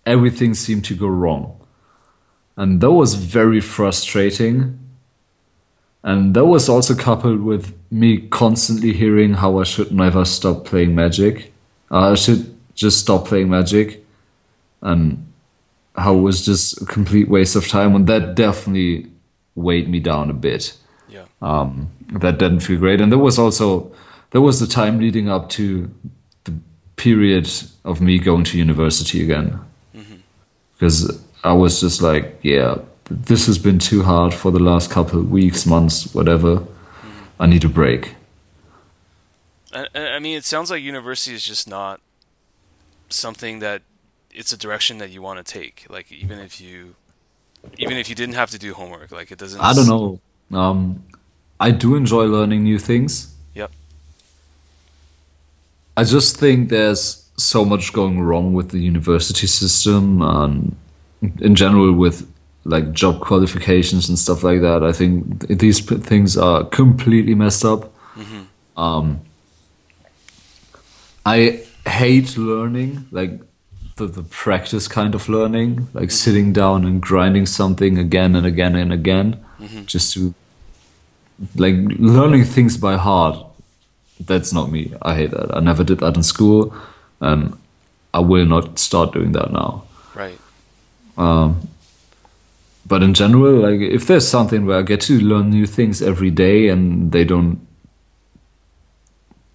[0.08, 1.62] everything seemed to go wrong,
[2.56, 4.80] and that was very frustrating.
[6.04, 10.96] And that was also coupled with me constantly hearing how I should never stop playing
[10.96, 11.54] Magic.
[11.92, 14.04] Uh, I should just stop playing Magic.
[14.82, 15.32] And
[15.96, 17.94] how it was just a complete waste of time.
[17.94, 19.12] And that definitely
[19.56, 20.78] weighed me down a bit.
[21.18, 21.26] Yeah.
[21.42, 23.02] Um, that didn't feel great.
[23.02, 23.92] And there was also,
[24.32, 25.90] there was the time leading up to
[26.44, 26.54] the
[26.96, 27.50] period
[27.84, 29.60] of me going to university again.
[30.74, 32.78] Because I was just like, yeah,
[33.10, 36.64] this has been too hard for the last couple of weeks, months, whatever.
[37.40, 38.16] I need a break.
[39.74, 42.00] I, I I mean, it sounds like university is just not
[43.10, 43.82] something that
[44.32, 45.86] it's a direction that you want to take.
[45.90, 46.96] Like even if you,
[47.78, 49.60] even if you didn't have to do homework, like it doesn't.
[49.62, 50.20] I don't know.
[50.52, 51.04] Um,
[51.60, 53.34] I do enjoy learning new things.
[53.56, 53.72] Yep.
[55.96, 60.76] I just think there's so much going wrong with the university system and
[61.40, 62.28] in general with
[62.64, 64.84] like job qualifications and stuff like that.
[64.84, 67.94] I think th- these p- things are completely messed up.
[68.76, 69.22] Um,
[71.26, 73.42] I hate learning, like
[73.96, 78.76] the, the practice kind of learning, like sitting down and grinding something again and again
[78.76, 79.44] and again,
[79.86, 80.34] just to
[81.56, 83.43] like learning things by heart.
[84.20, 84.93] That's not me.
[85.02, 85.56] I hate that.
[85.56, 86.76] I never did that in school,
[87.22, 87.58] and
[88.13, 89.84] I will not start doing that now.
[90.15, 90.39] Right.
[91.17, 91.67] Um,
[92.88, 96.32] but in general, like if there's something where I get to learn new things every
[96.32, 97.60] day and they don't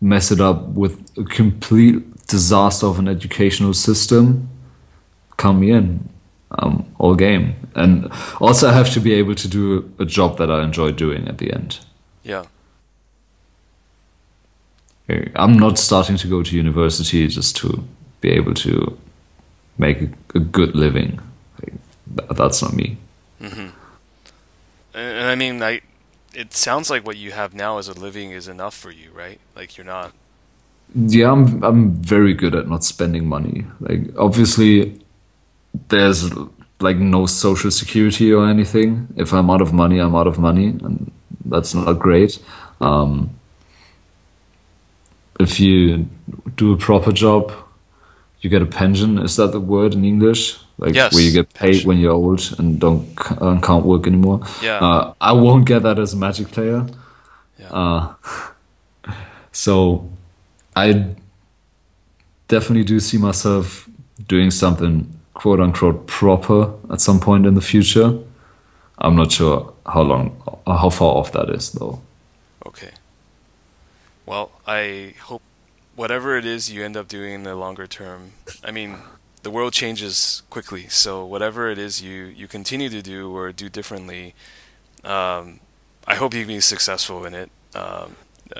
[0.01, 4.51] mess it up with a complete disaster of an educational system,
[5.37, 6.09] come in.
[6.59, 7.55] Um, all game.
[7.75, 11.27] And also, I have to be able to do a job that I enjoy doing
[11.27, 11.81] at the end.
[12.23, 12.45] Yeah.
[15.35, 17.85] I'm not starting to go to university just to
[18.21, 18.99] be able to
[19.79, 20.03] make
[20.35, 21.21] a, good living.
[22.07, 22.97] That's not me.
[23.41, 23.73] And,
[24.95, 25.81] and I mean, I,
[26.35, 29.41] it sounds like what you have now as a living is enough for you, right?
[29.57, 30.13] Like you're not.
[30.95, 33.65] Yeah, I'm I'm very good at not spending money.
[33.81, 35.02] Like obviously
[35.89, 36.31] there's
[36.81, 39.09] like no social security or anything.
[39.17, 41.11] If I'm out of money, I'm out of money and
[41.45, 42.39] that's not great.
[42.81, 43.31] Um,
[45.41, 46.09] if you
[46.57, 47.53] do a proper job,
[48.41, 49.19] you get a pension.
[49.19, 50.59] Is that the word in English?
[50.79, 51.89] Like Yes, where you get paid pension.
[51.89, 53.07] when you're old and don't
[53.41, 54.41] and can't work anymore.
[54.63, 54.79] Yeah.
[54.79, 56.87] Uh, I won't get that as a Magic player.
[57.59, 57.69] Yeah.
[57.71, 58.15] Uh,
[59.53, 60.11] so
[60.75, 61.15] I
[62.49, 63.89] definitely do see myself
[64.27, 68.19] doing something quote unquote proper at some point in the future.
[68.99, 72.01] I'm not sure how long, how far off that is though.
[72.67, 72.91] Okay.
[74.27, 75.43] Well, I hope
[75.97, 78.33] whatever it is you end up doing in the longer term.
[78.63, 78.99] I mean,
[79.43, 83.69] the world changes quickly, so whatever it is you you continue to do or do
[83.69, 84.35] differently,
[85.05, 85.59] um,
[86.07, 87.51] I hope you can be successful in it.
[87.75, 88.17] Um,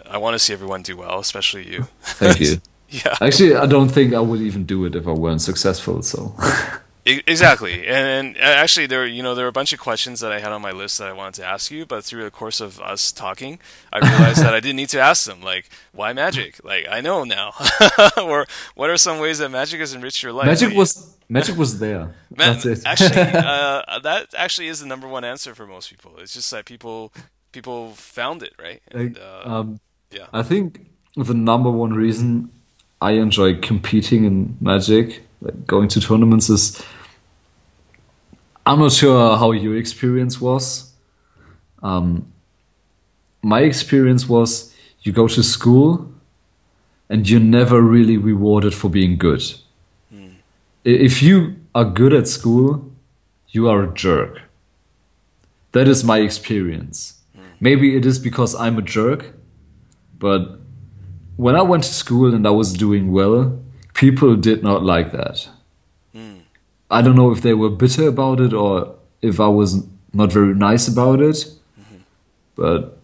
[0.07, 1.87] I want to see everyone do well, especially you.
[2.03, 2.61] Thank you.
[3.05, 3.17] yeah.
[3.21, 6.03] Actually, I don't think I would even do it if I weren't successful.
[6.03, 6.35] So
[7.05, 10.39] Exactly, and, and actually, there you know there were a bunch of questions that I
[10.39, 12.81] had on my list that I wanted to ask you, but through the course of
[12.81, 13.59] us talking,
[13.93, 15.43] I realized that I didn't need to ask them.
[15.43, 16.63] Like, why magic?
[16.63, 17.55] Like, I know now.
[18.23, 20.47] or what are some ways that magic has enriched your life?
[20.47, 22.15] magic was magic was there.
[22.37, 22.83] man, That's it.
[22.87, 26.13] actually, uh, that actually is the number one answer for most people.
[26.19, 27.13] It's just that people
[27.51, 29.81] people found it right, and Like, uh, um,
[30.13, 32.53] yeah, I think the number one reason
[33.03, 36.81] I enjoy competing in Magic, like going to tournaments, is
[38.65, 40.93] I'm not sure how your experience was.
[41.83, 42.33] Um,
[43.43, 46.13] my experience was you go to school
[47.11, 49.43] and you're never really rewarded for being good.
[50.87, 52.85] I- If you are good at school,
[53.49, 54.43] you are a jerk.
[55.73, 57.15] That is my experience.
[57.61, 59.35] Maybe it is because I'm a jerk,
[60.19, 60.61] but
[61.37, 63.59] when I went to school and I was doing well,
[63.95, 65.49] people did not like that.
[66.13, 66.39] Hmm.
[66.91, 70.55] I don't know if they were bitter about it or if I was not very
[70.55, 71.37] nice about it,
[71.81, 72.03] mm-hmm.
[72.55, 72.99] but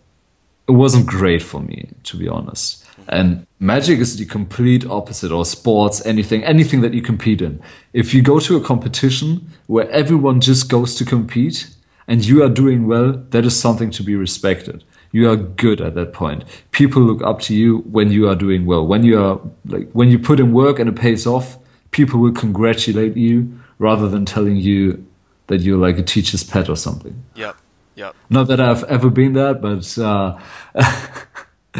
[0.69, 2.85] it wasn't great for me, to be honest.
[2.85, 3.03] Mm-hmm.
[3.09, 7.61] And magic is the complete opposite, or sports, anything, anything that you compete in.
[7.93, 11.69] If you go to a competition where everyone just goes to compete
[12.07, 14.85] and you are doing well, that is something to be respected.
[15.12, 16.44] You are good at that point.
[16.73, 18.87] People look up to you when you are doing well.
[18.87, 21.59] When you are like when you put in work and it pays off,
[21.90, 25.05] people will congratulate you rather than telling you
[25.47, 27.25] that you're like a teacher's pet or something.
[27.35, 27.57] yep,
[27.94, 28.14] yep.
[28.29, 30.38] Not that I've ever been that, but uh,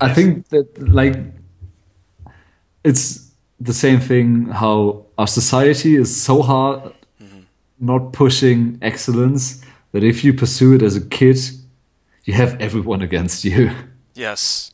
[0.00, 1.16] I think that like
[2.84, 4.46] it's the same thing.
[4.46, 6.92] How our society is so hard,
[7.80, 11.38] not pushing excellence, that if you pursue it as a kid,
[12.24, 13.70] you have everyone against you.
[14.14, 14.72] Yes.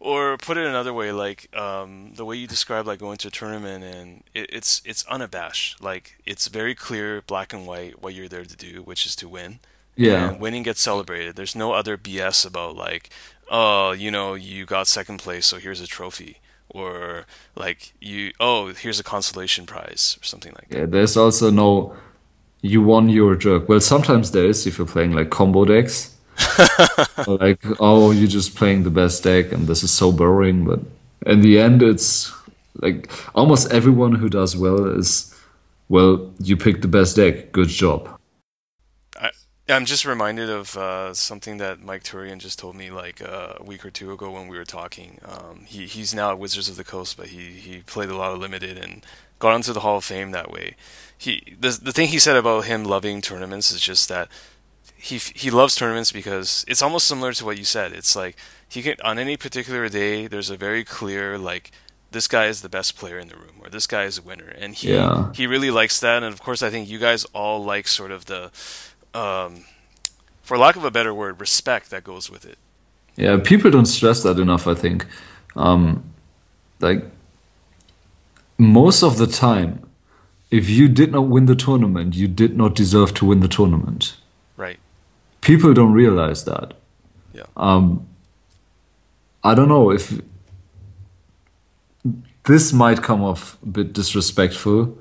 [0.00, 3.30] Or put it another way, like um, the way you describe like going to a
[3.30, 5.80] tournament and it, it's it's unabashed.
[5.80, 9.28] Like it's very clear, black and white, what you're there to do, which is to
[9.28, 9.60] win.
[9.94, 10.30] Yeah.
[10.30, 11.36] And winning gets celebrated.
[11.36, 13.10] There's no other BS about like,
[13.48, 16.38] oh, you know, you got second place, so here's a trophy.
[16.68, 20.78] Or like you oh, here's a consolation prize or something like that.
[20.78, 21.94] Yeah, there's also no
[22.60, 23.68] you won your jerk.
[23.68, 26.16] Well, sometimes there is if you're playing like combo decks.
[27.26, 30.64] Like, oh, you're just playing the best deck and this is so boring.
[30.64, 30.80] But
[31.26, 32.32] in the end, it's
[32.76, 35.34] like almost everyone who does well is,
[35.88, 37.52] well, you picked the best deck.
[37.52, 38.18] Good job.
[39.16, 39.30] I,
[39.68, 43.62] I'm just reminded of uh, something that Mike Turian just told me like uh, a
[43.62, 45.20] week or two ago when we were talking.
[45.24, 48.32] Um, he he's now at Wizards of the Coast, but he, he played a lot
[48.32, 49.04] of limited and
[49.38, 50.76] got onto the Hall of Fame that way.
[51.16, 54.28] He the the thing he said about him loving tournaments is just that
[55.02, 57.92] he he loves tournaments because it's almost similar to what you said.
[57.92, 58.36] It's like
[58.68, 61.72] he can on any particular day there's a very clear like
[62.12, 64.50] this guy is the best player in the room or this guy is a winner
[64.62, 65.32] and he Yeah.
[65.34, 68.26] he really likes that and of course I think you guys all like sort of
[68.26, 68.50] the
[69.14, 69.64] um,
[70.42, 72.58] for lack of a better word respect that goes with it.
[73.16, 75.06] Yeah, people don't stress that enough, I think.
[75.54, 76.02] Um,
[76.80, 77.04] like,
[78.58, 79.86] most of the time,
[80.50, 84.16] if you did not win the tournament, you did not deserve to win the tournament.
[85.42, 86.72] People don't realize that.
[87.34, 87.42] Yeah.
[87.56, 88.06] Um,
[89.44, 90.20] I don't know if
[92.44, 94.96] this might come off a bit disrespectful,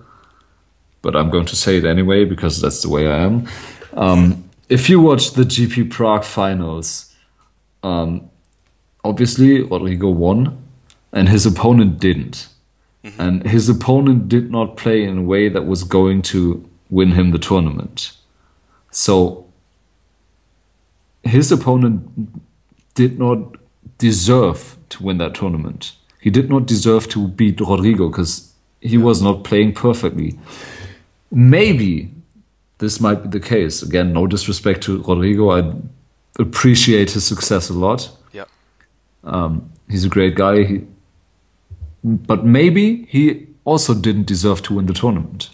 [1.02, 3.48] but I'm going to say it anyway because that's the way I am.
[3.94, 7.16] Um, if you watch the GP Prague finals,
[7.84, 8.30] um,
[9.04, 10.58] obviously Rodrigo won,
[11.12, 12.48] and his opponent didn't.
[13.18, 17.32] And his opponent did not play in a way that was going to win him
[17.32, 18.12] the tournament.
[18.92, 19.51] So
[21.24, 22.08] his opponent
[22.96, 23.56] did not
[23.98, 25.94] deserve to win that tournament.
[26.20, 30.38] He did not deserve to beat Rodrigo because he was not playing perfectly.
[31.32, 32.12] Maybe
[32.80, 33.82] this might be the case.
[33.82, 35.52] Again, no disrespect to Rodrigo.
[35.52, 35.74] I
[36.40, 38.10] appreciate his success a lot.
[38.34, 38.46] Yeah.
[39.24, 40.64] Um, he's a great guy.
[40.64, 40.82] He,
[42.04, 45.52] but maybe he also didn't deserve to win the tournament.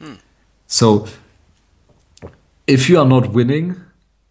[0.00, 0.14] Hmm.
[0.66, 1.06] So,
[2.66, 3.76] if you are not winning,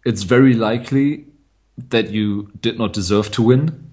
[0.04, 1.24] it's very likely
[1.90, 3.84] that you did not deserve to win.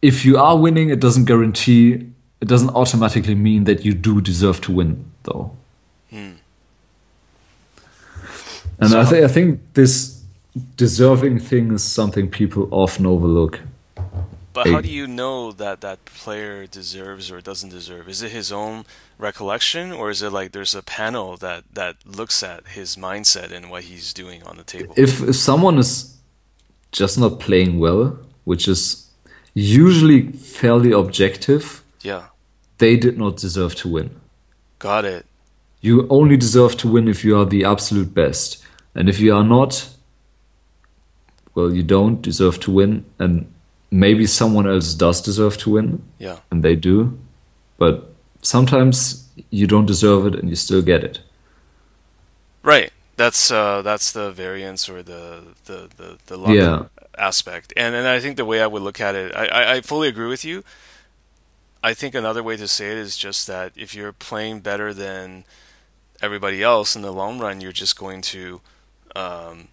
[0.00, 2.06] If you are winning, it doesn't guarantee,
[2.40, 5.50] it doesn't automatically mean that you do deserve to win, though.
[6.10, 6.32] Hmm.
[8.80, 10.22] And So- I, th- I think this
[10.76, 13.60] deserving thing is something people often overlook.
[14.64, 18.08] But how do you know that that player deserves or doesn't deserve?
[18.08, 18.84] Is it his own
[19.18, 23.70] recollection, or is it like there's a panel that that looks at his mindset and
[23.70, 24.94] what he's doing on the table?
[24.96, 26.16] If if someone is
[26.90, 29.08] just not playing well, which is
[29.54, 32.24] usually fairly objective, yeah,
[32.78, 34.08] they did not deserve to win.
[34.78, 35.24] got it.
[35.80, 38.64] You only deserve to win if you are the absolute best.
[38.94, 39.88] And if you are not,
[41.54, 43.04] well, you don't deserve to win.
[43.20, 43.46] And
[43.90, 47.18] maybe someone else does deserve to win, Yeah, and they do.
[47.78, 48.10] But
[48.42, 51.20] sometimes you don't deserve it and you still get it.
[52.62, 52.92] right.
[53.16, 56.84] That's uh, that's the variance or the the the, the luck Yeah.
[57.18, 57.72] aspect.
[57.76, 60.08] And and I think the way I would look at it, I, I, I fully
[60.08, 60.62] agree with you.
[61.82, 65.44] I think another way to say it is just that if you're playing better than
[66.22, 68.60] everybody else in the long run, you're just going to
[69.16, 69.68] um,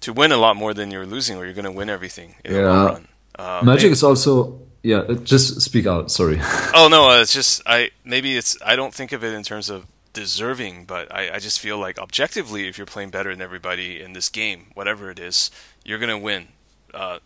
[0.00, 2.54] to win a lot more than you're losing, or you're going to win everything in
[2.54, 2.84] the long Yeah.
[2.84, 3.08] run.
[3.40, 6.38] Um, Magic may- is also, yeah, uh, just speak out, sorry.
[6.74, 9.70] oh no, uh, it's just I maybe it's I don't think of it in terms
[9.70, 14.00] of deserving, but I, I just feel like objectively, if you're playing better than everybody
[14.00, 15.50] in this game, whatever it is,
[15.84, 16.48] you're going to win
[16.92, 17.20] uh,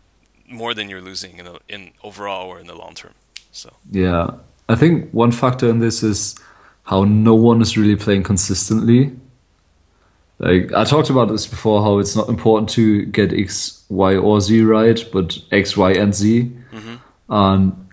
[0.49, 3.15] more than you're losing in the, in overall or in the long term.
[3.53, 3.73] So.
[3.91, 4.31] Yeah,
[4.69, 6.37] I think one factor in this is
[6.85, 9.17] how no one is really playing consistently.
[10.45, 14.41] Like I talked about this before, how it's not important to get X, Y, or
[14.43, 16.53] Z right, but X, Y, and Z.
[16.71, 16.95] Mm-hmm.
[17.31, 17.89] And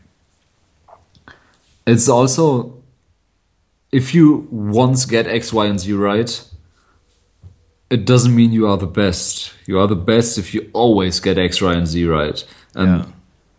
[1.88, 2.78] it's also
[3.94, 6.44] if you once get X, Y, and Z right,
[7.90, 9.54] it doesn't mean you are the best.
[9.66, 12.44] You are the best if you always get X, Y, and Z right.
[12.76, 13.06] And Yeah.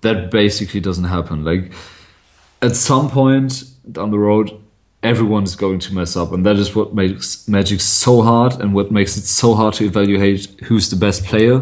[0.02, 1.44] that basically doesn't happen.
[1.44, 1.72] Like
[2.60, 4.50] at some point down the road,
[5.02, 8.74] everyone is going to mess up, and that is what makes Magic so hard, and
[8.74, 11.60] what makes it so hard to evaluate who's the best player.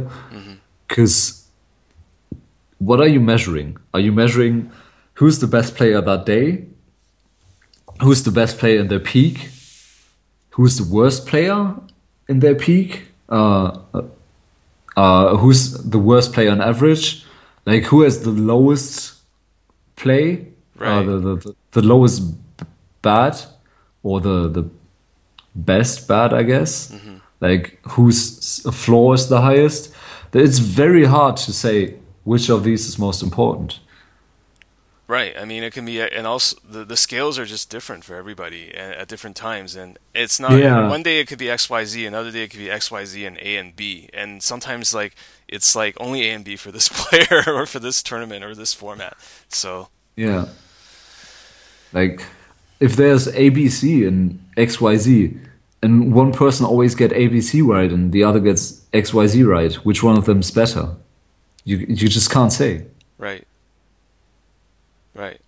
[0.88, 1.46] Because
[2.78, 3.76] what are you measuring?
[3.94, 4.70] Are you measuring
[5.14, 6.64] who's the best player that day?
[8.02, 9.50] Who's the best player in their peak?
[10.50, 11.74] Who's the worst player
[12.28, 13.06] in their peak?
[13.28, 13.78] Uh,
[14.96, 17.24] uh, who's the worst player on average?
[17.66, 19.14] Like who has the lowest
[19.96, 20.46] play?
[20.80, 21.02] Uh, Right.
[21.06, 22.22] the, the, the, the lowest
[23.02, 23.36] bad
[24.02, 24.68] or the the
[25.54, 26.90] best bad, I guess.
[26.90, 27.16] Mm-hmm.
[27.40, 29.92] Like whose floor is the highest?
[30.32, 31.94] It's very hard to say
[32.24, 33.80] which of these is most important.
[35.08, 35.34] Right.
[35.36, 38.14] I mean, it can be, uh, and also the, the scales are just different for
[38.14, 39.74] everybody at, at different times.
[39.74, 40.88] And it's not, Yeah.
[40.88, 43.04] one day it could be X, Y, Z, another day it could be X, Y,
[43.04, 44.08] Z, and A and B.
[44.14, 45.16] And sometimes, like,
[45.48, 48.72] it's like only A and B for this player or for this tournament or this
[48.72, 49.16] format.
[49.48, 50.46] So, Yeah.
[51.92, 52.22] Like
[52.80, 55.38] if there's ABC and XYZ
[55.82, 60.18] and one person always get ABC right and the other gets XYZ right, which one
[60.18, 60.96] of them's better?
[61.64, 62.86] You you just can't say.
[63.18, 63.46] right.
[65.14, 65.40] Right.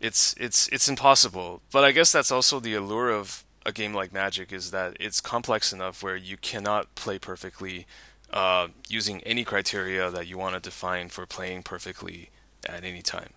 [0.00, 1.62] It's, it's, it's impossible.
[1.72, 5.20] But I guess that's also the allure of a game like Magic is that it's
[5.20, 7.86] complex enough where you cannot play perfectly
[8.32, 12.30] uh, using any criteria that you want to define for playing perfectly
[12.68, 13.30] at any time.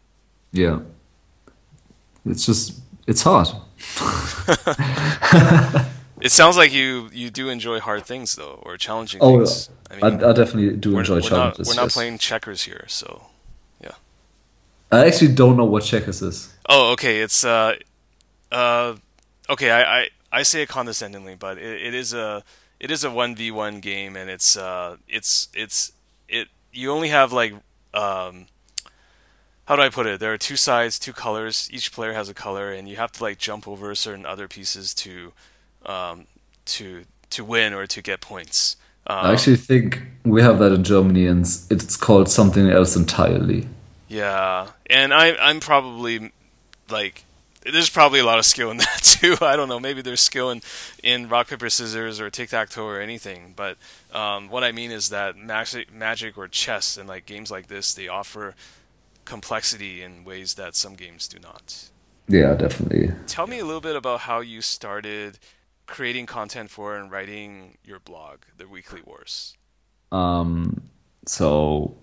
[0.52, 0.80] Yeah.
[2.26, 3.48] It's just it's hard.
[6.22, 9.70] It sounds like you you do enjoy hard things though, or challenging Oh, things.
[10.02, 11.68] I, I definitely do we're, enjoy we're not, challenges.
[11.68, 11.94] we're not yes.
[11.94, 13.28] playing checkers here, so.
[13.80, 13.92] Yeah.
[14.92, 16.52] I actually don't know what checkers is.
[16.68, 17.20] Oh, okay.
[17.20, 17.76] It's uh,
[18.52, 18.96] uh,
[19.50, 19.70] okay.
[19.70, 22.44] I, I, I say it condescendingly, but it, it is a
[22.80, 25.92] it is a one v one game, and it's uh, it's it's
[26.28, 26.48] it.
[26.72, 27.54] You only have like
[27.94, 28.48] um,
[29.66, 30.20] how do I put it?
[30.20, 31.70] There are two sides, two colors.
[31.72, 34.94] Each player has a color, and you have to like jump over certain other pieces
[34.96, 35.34] to
[35.86, 36.28] um,
[36.66, 38.78] to to win or to get points.
[39.08, 43.68] Um, I actually think we have that in Germany and it's- called something else entirely.
[44.08, 46.32] Yeah, and I I'm probably
[46.90, 47.26] like
[47.64, 49.36] there's probably a lot of skill in that too.
[49.42, 49.80] I don't know.
[49.80, 50.62] Maybe there's skill in,
[51.04, 53.54] in rock paper scissors or tic tac toe or anything.
[53.56, 53.78] But
[54.14, 57.94] um, what I mean is that magic, magic or chess and like games like this,
[57.94, 58.54] they offer
[59.26, 61.90] complexity in ways that some games do not.
[62.28, 63.14] Yeah, definitely.
[63.28, 65.40] Tell me a little bit about how you started
[65.86, 69.56] creating content for and writing your blog, The Weekly Wars.
[70.12, 70.82] Um,
[71.26, 71.96] so,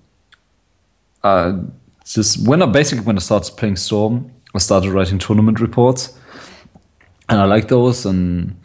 [1.24, 1.58] uh,
[2.04, 6.16] just when I basically when I started playing Storm, I started writing tournament reports,
[7.28, 8.60] and I like those, and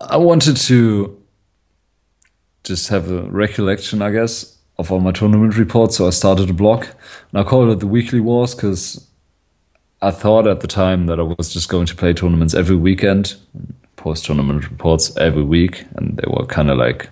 [0.00, 1.22] I wanted to
[2.64, 5.96] just have a recollection, I guess, of all my tournament reports.
[5.96, 9.06] So I started a blog, and I called it the Weekly Wars because
[10.02, 13.36] I thought at the time that I was just going to play tournaments every weekend,
[13.96, 17.08] post tournament reports every week, and they were kind of like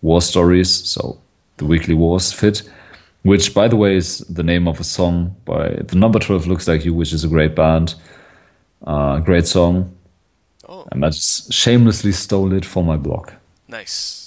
[0.00, 0.70] war stories.
[0.70, 1.18] So
[1.58, 2.62] the Weekly Wars fit
[3.22, 6.68] which by the way is the name of a song by the number 12 looks
[6.68, 7.94] like you which is a great band
[8.86, 9.94] uh, great song
[10.68, 10.86] oh.
[10.92, 13.30] and i just shamelessly stole it for my blog
[13.68, 14.21] nice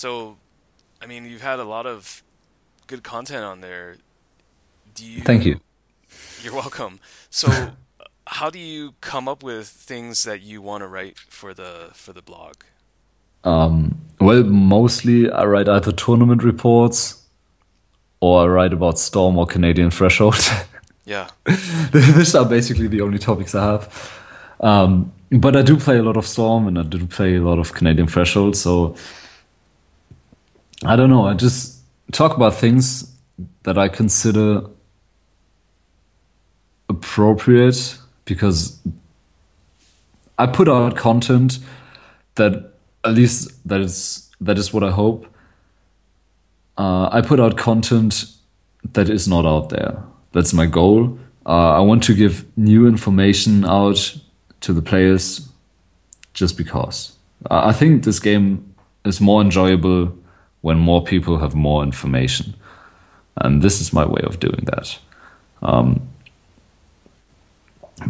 [0.00, 0.36] so
[1.02, 2.22] i mean you've had a lot of
[2.86, 3.96] good content on there
[4.94, 5.60] do you thank you
[6.42, 6.98] you're welcome
[7.28, 7.72] so
[8.26, 12.12] how do you come up with things that you want to write for the for
[12.12, 12.54] the blog
[13.42, 17.24] um, well, mostly I write either tournament reports
[18.20, 20.36] or I write about Storm or Canadian Threshold.
[21.06, 21.28] Yeah.
[21.92, 24.12] These are basically the only topics I have.
[24.60, 27.58] Um, but I do play a lot of Storm and I do play a lot
[27.58, 28.54] of Canadian Threshold.
[28.54, 28.94] So
[30.84, 31.26] I don't know.
[31.26, 33.14] I just talk about things
[33.64, 34.62] that I consider
[36.88, 38.80] appropriate because
[40.38, 41.58] I put out content
[42.36, 42.72] that
[43.04, 45.26] at least that is that is what I hope.
[46.78, 48.24] Uh, I put out content
[48.92, 50.02] that is not out there.
[50.32, 51.18] That's my goal.
[51.44, 54.16] Uh, I want to give new information out
[54.60, 55.48] to the players,
[56.32, 57.16] just because.
[57.50, 58.74] I think this game
[59.04, 60.16] is more enjoyable
[60.62, 62.54] when more people have more information,
[63.36, 64.98] and this is my way of doing that.
[65.62, 66.08] Um,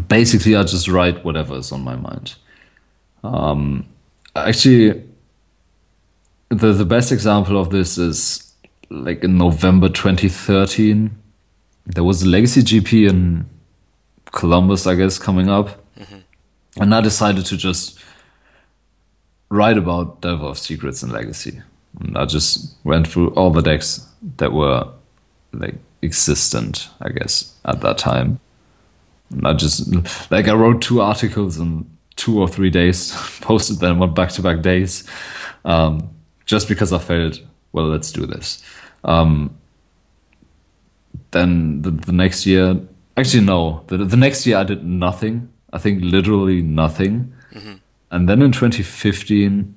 [0.09, 2.35] basically, I just write whatever is on my mind.
[3.23, 3.87] Um,
[4.37, 5.03] actually
[6.49, 8.53] the the best example of this is
[8.91, 11.11] like in November 2013
[11.87, 13.49] there was a legacy GP in
[14.33, 16.19] Columbus I guess coming up mm-hmm.
[16.81, 17.99] and I decided to just
[19.49, 21.63] write about Delver of Secrets and Legacy
[21.99, 24.89] and I just went through all the decks that were
[25.53, 28.41] like existent I guess at that time
[29.31, 29.93] and I just
[30.31, 31.87] like I wrote two articles in
[32.21, 35.05] two or three days, posted them on back to back days,
[35.65, 36.11] um,
[36.45, 37.41] just because I felt,
[37.73, 38.63] well, let's do this.
[39.05, 39.57] Um,
[41.31, 42.79] then the, the next year,
[43.17, 45.49] actually, no, the, the next year I did nothing.
[45.73, 47.33] I think literally nothing.
[47.53, 47.75] Mm-hmm.
[48.11, 49.75] And then in 2015,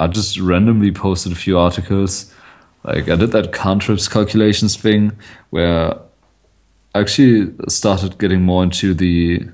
[0.00, 2.32] I just randomly posted a few articles.
[2.84, 5.12] Like I did that cantrips calculations thing
[5.50, 5.94] where
[6.94, 9.48] I actually started getting more into the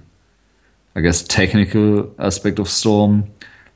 [0.96, 3.30] I guess, technical aspect of Storm,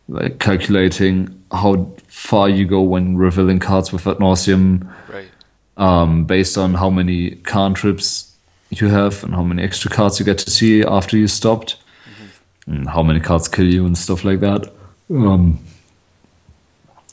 [0.08, 5.28] like calculating how far you go when revealing cards with ad right.
[5.76, 8.36] um, based on how many cantrips
[8.70, 12.72] you have and how many extra cards you get to see after you stopped, mm-hmm.
[12.72, 14.72] and how many cards kill you and stuff like that.
[15.10, 15.60] Um,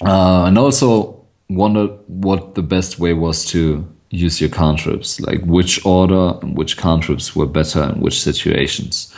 [0.02, 5.86] uh, and also wondered what the best way was to use your cantrips, like which
[5.86, 9.14] order and which cantrips were better in which situations.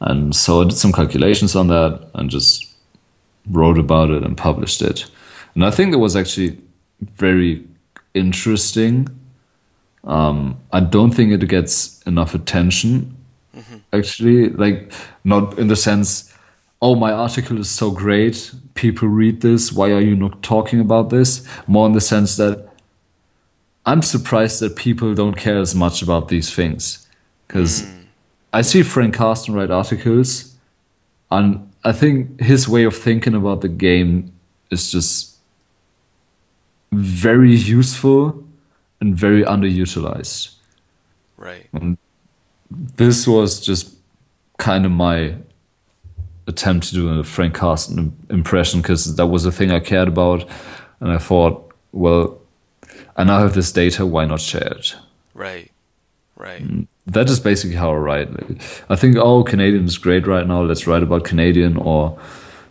[0.00, 2.68] And so I did some calculations on that and just
[3.50, 5.06] wrote about it and published it.
[5.54, 6.58] And I think it was actually
[7.16, 7.64] very
[8.14, 9.08] interesting.
[10.04, 13.16] Um, I don't think it gets enough attention,
[13.56, 13.76] mm-hmm.
[13.92, 14.48] actually.
[14.48, 14.92] Like,
[15.24, 16.31] not in the sense,
[16.82, 18.52] oh, my article is so great.
[18.74, 19.72] People read this.
[19.72, 21.46] Why are you not talking about this?
[21.66, 22.68] More in the sense that
[23.86, 27.08] I'm surprised that people don't care as much about these things.
[27.46, 27.82] Because.
[27.82, 28.02] Mm
[28.52, 30.54] I see Frank Karsten write articles,
[31.30, 34.32] and I think his way of thinking about the game
[34.70, 35.36] is just
[36.92, 38.44] very useful
[39.00, 40.54] and very underutilized.
[41.38, 41.66] Right.
[41.72, 41.96] And
[42.70, 43.94] this was just
[44.58, 45.36] kind of my
[46.46, 50.48] attempt to do a Frank Karsten impression because that was a thing I cared about,
[51.00, 52.40] and I thought, well,
[53.16, 54.06] I now have this data.
[54.06, 54.96] Why not share it?
[55.34, 55.70] Right.
[56.36, 56.62] Right.
[56.62, 58.28] Mm that is basically how I write.
[58.88, 60.62] I think, oh, Canadian is great right now.
[60.62, 61.76] Let's write about Canadian.
[61.76, 62.18] Or,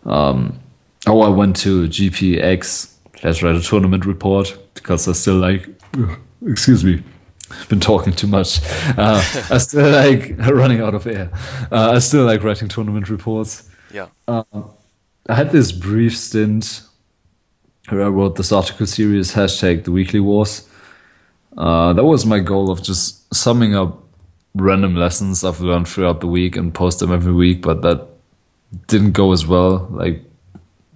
[0.05, 0.59] um,
[1.07, 2.93] oh, I went to GPX.
[3.23, 5.67] Let's write a tournament report because I still like,
[6.45, 7.03] excuse me,
[7.59, 8.61] I've been talking too much.
[8.97, 11.29] Uh, I still like running out of air.
[11.71, 13.69] Uh, I still like writing tournament reports.
[13.93, 14.07] Yeah.
[14.27, 14.43] Uh,
[15.27, 16.83] I had this brief stint
[17.89, 20.67] where I wrote this article series hashtag the weekly wars.
[21.57, 24.03] Uh, that was my goal of just summing up
[24.55, 28.07] random lessons I've learned throughout the week and post them every week, but that
[28.87, 29.87] didn't go as well.
[29.91, 30.23] Like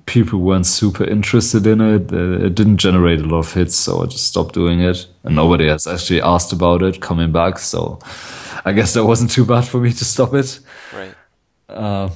[0.06, 2.12] people weren't super interested in it.
[2.12, 5.08] Uh, it didn't generate a lot of hits, so I just stopped doing it.
[5.24, 7.60] And nobody has actually asked about it coming back.
[7.60, 8.00] So
[8.64, 10.60] I guess that wasn't too bad for me to stop it.
[10.94, 11.16] Right.
[11.70, 12.10] Uh,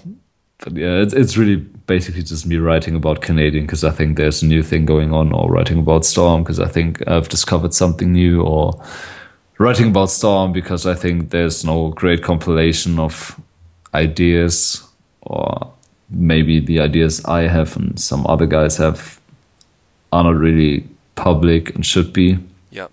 [0.60, 4.44] but yeah, it's it's really basically just me writing about Canadian because I think there's
[4.44, 8.12] a new thing going on, or writing about Storm because I think I've discovered something
[8.12, 8.74] new, or
[9.58, 13.40] writing about Storm because I think there's no great compilation of
[13.94, 14.84] ideas,
[15.22, 15.74] or
[16.10, 19.20] maybe the ideas I have and some other guys have
[20.12, 22.40] are not really public and should be.
[22.72, 22.88] Yeah.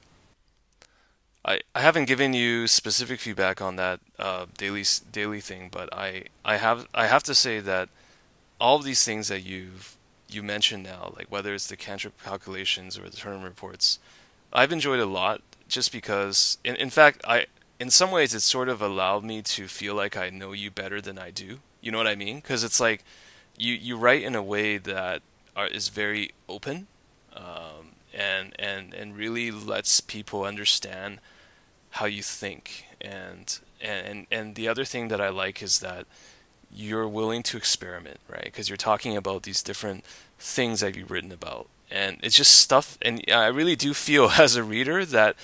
[1.45, 6.25] I, I haven't given you specific feedback on that uh, daily daily thing, but I,
[6.45, 7.89] I have I have to say that
[8.61, 9.97] all of these things that you've
[10.29, 13.99] you mentioned now, like whether it's the cantrip calculations or the tournament reports,
[14.53, 17.47] I've enjoyed a lot just because in, in fact I
[17.79, 21.01] in some ways it's sort of allowed me to feel like I know you better
[21.01, 21.61] than I do.
[21.87, 22.37] You know what I mean?
[22.37, 23.05] Because it's like
[23.57, 25.23] you you write in a way that
[25.55, 26.89] are, is very open,
[27.33, 31.21] um, and and and really lets people understand
[31.91, 36.07] how you think and and and the other thing that I like is that
[36.75, 38.47] you're willing to experiment, right?
[38.47, 40.05] Because you're talking about these different
[40.41, 42.99] things that you've written about, and it's just stuff.
[43.01, 45.37] And I really do feel as a reader that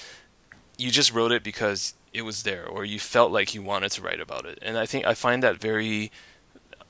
[0.77, 4.03] you just wrote it because it was there, or you felt like you wanted to
[4.03, 4.59] write about it.
[4.61, 6.11] And I think I find that very,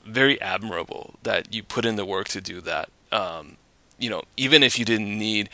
[0.05, 2.89] very admirable that you put in the work to do that.
[3.11, 3.57] Um,
[3.99, 5.49] you know, even if you didn't need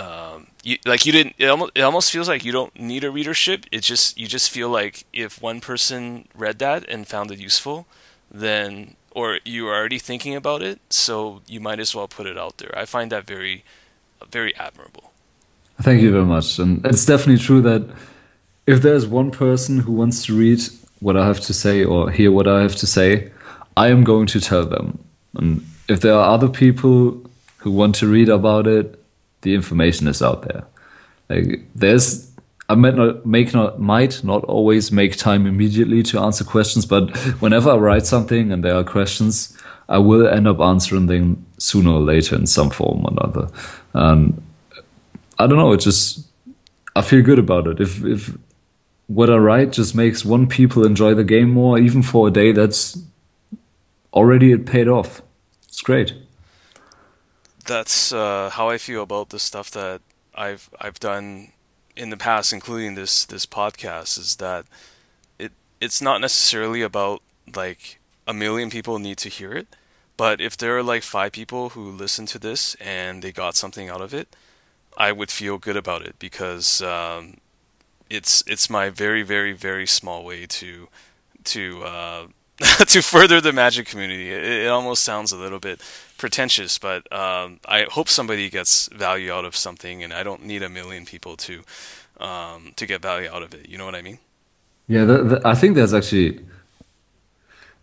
[0.00, 1.34] um, you, like you didn't.
[1.38, 3.66] It almost it almost feels like you don't need a readership.
[3.70, 7.86] It just you just feel like if one person read that and found it useful,
[8.30, 12.38] then or you are already thinking about it, so you might as well put it
[12.38, 12.72] out there.
[12.76, 13.64] I find that very
[14.30, 15.12] very admirable.
[15.82, 17.88] Thank you very much, and it's definitely true that
[18.66, 20.60] if there's one person who wants to read
[21.00, 23.32] what I have to say or hear what I have to say,
[23.76, 25.02] I am going to tell them.
[25.34, 27.22] And if there are other people
[27.58, 29.02] who want to read about it,
[29.42, 30.64] the information is out there.
[31.28, 32.30] Like there's
[32.68, 37.16] I might not make not might not always make time immediately to answer questions, but
[37.40, 39.56] whenever I write something and there are questions,
[39.88, 43.48] I will end up answering them sooner or later in some form or another.
[43.94, 44.42] Um,
[45.38, 45.72] I don't know.
[45.72, 46.28] It just
[46.94, 47.80] I feel good about it.
[47.80, 48.36] If if
[49.08, 52.52] what I write just makes one people enjoy the game more, even for a day,
[52.52, 52.96] that's
[54.12, 55.22] already it paid off.
[55.68, 56.14] It's great
[57.70, 60.00] that's uh, how I feel about the stuff that
[60.34, 61.52] I've I've done
[61.96, 64.18] in the past, including this this podcast.
[64.18, 64.66] Is that
[65.38, 65.52] it?
[65.80, 67.22] It's not necessarily about
[67.54, 69.68] like a million people need to hear it,
[70.16, 73.88] but if there are like five people who listen to this and they got something
[73.88, 74.34] out of it,
[74.96, 77.36] I would feel good about it because um,
[78.08, 80.88] it's it's my very very very small way to
[81.44, 82.26] to uh,
[82.86, 84.30] to further the magic community.
[84.30, 85.80] It, it, almost sounds a little bit
[86.18, 90.62] pretentious, but um, I hope somebody gets value out of something, and I don't need
[90.62, 91.62] a million people to
[92.18, 93.68] um, to get value out of it.
[93.68, 94.18] You know what I mean?
[94.88, 96.40] Yeah, I think that's actually.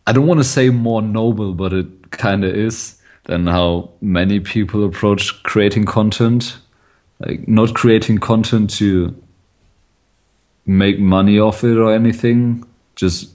[0.06, 4.40] I don't want to say more noble, but it kind of is than how many
[4.40, 6.58] people approach creating content.
[7.20, 9.16] Like not creating content to
[10.68, 12.64] make money off it or anything,
[12.96, 13.32] just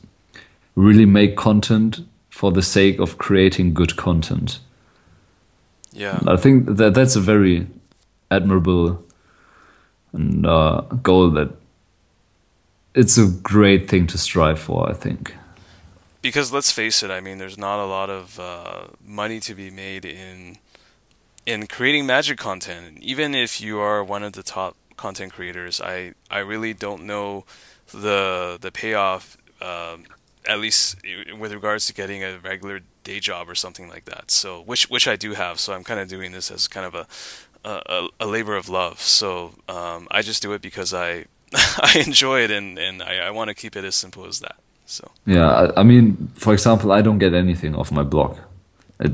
[0.75, 2.01] really make content
[2.31, 4.61] for the sake of creating good content.
[5.93, 7.66] Yeah, I think that that's a very
[8.31, 9.05] admirable
[10.12, 11.55] and uh, goal that
[12.95, 14.89] it's a great thing to strive for.
[14.89, 15.35] I think
[16.23, 19.70] because let's face it, I mean, there's not a lot of uh, money to be
[19.70, 20.59] made in
[21.45, 22.99] in creating magic content.
[23.01, 27.45] Even if you are one of the top content creators, I I really don't know
[27.93, 29.37] the the payoff.
[29.61, 30.05] Um,
[30.47, 30.97] at least
[31.38, 34.30] with regards to getting a regular day job or something like that.
[34.30, 35.61] So which which I do have.
[35.61, 37.07] So I'm kind of doing this as kind of a
[37.64, 39.01] a, a labor of love.
[39.01, 43.30] So um, I just do it because I I enjoy it and and I, I
[43.30, 44.57] want to keep it as simple as that.
[44.86, 48.38] So yeah, I, I mean, for example, I don't get anything off my blog.
[49.01, 49.12] It,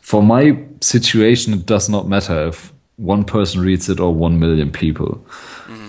[0.00, 4.70] for my situation, it does not matter if one person reads it or one million
[4.70, 5.24] people.
[5.66, 5.83] Mm-hmm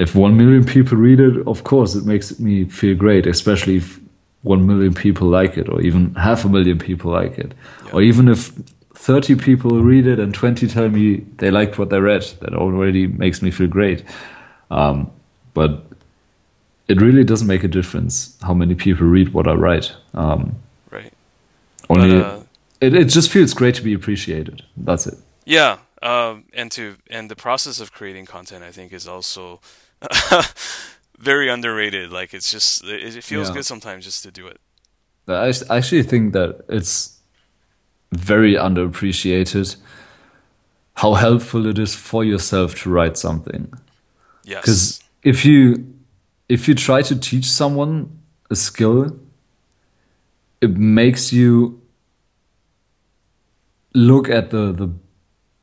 [0.00, 4.00] if one million people read it, of course, it makes me feel great, especially if
[4.42, 7.52] one million people like it, or even half a million people like it,
[7.84, 7.92] yeah.
[7.92, 8.50] or even if
[8.94, 13.06] 30 people read it and 20 tell me they liked what they read, that already
[13.08, 14.02] makes me feel great.
[14.70, 15.10] Um,
[15.52, 15.84] but
[16.88, 19.94] it really doesn't make a difference how many people read what I write.
[20.14, 20.56] Um,
[20.90, 21.12] right.
[21.90, 22.40] Only but, uh,
[22.80, 24.62] it it just feels great to be appreciated.
[24.78, 25.18] That's it.
[25.44, 29.60] Yeah, um, and to and the process of creating content, I think, is also
[31.18, 32.10] very underrated.
[32.10, 33.54] Like it's just it, feels yeah.
[33.54, 34.60] good sometimes just to do it.
[35.28, 37.18] I actually think that it's
[38.12, 39.76] very underappreciated
[40.94, 43.72] how helpful it is for yourself to write something.
[44.44, 44.60] Yes.
[44.60, 45.94] Because if you
[46.48, 48.18] if you try to teach someone
[48.50, 49.16] a skill,
[50.60, 51.80] it makes you
[53.94, 54.90] look at the the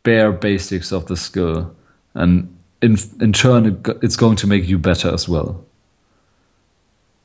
[0.03, 1.75] bare basics of the skill,
[2.13, 5.65] and in in turn, it, it's going to make you better as well.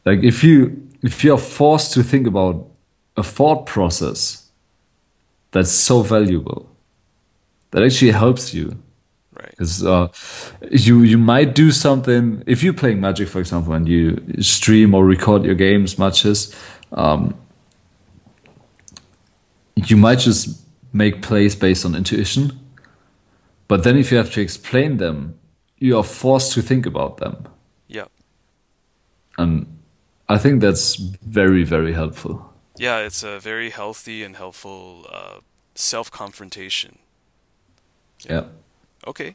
[0.04, 2.68] Like if you if you are forced to think about
[3.16, 4.48] a thought process
[5.50, 6.68] that's so valuable,
[7.70, 8.76] that actually helps you.
[9.34, 9.50] Right.
[9.50, 10.08] Because uh,
[10.70, 15.04] you you might do something if you're playing Magic, for example, and you stream or
[15.04, 16.54] record your games matches.
[16.92, 17.34] Um,
[19.76, 20.60] you might just
[20.92, 22.60] make plays based on intuition,
[23.68, 25.38] but then if you have to explain them,
[25.82, 27.44] you are forced to think about them.
[27.88, 28.06] Yeah.
[29.36, 29.66] And
[30.28, 32.54] I think that's very, very helpful.
[32.76, 35.40] Yeah, it's a very healthy and helpful uh,
[35.74, 36.98] self confrontation.
[38.20, 38.44] Yeah.
[39.08, 39.34] Okay.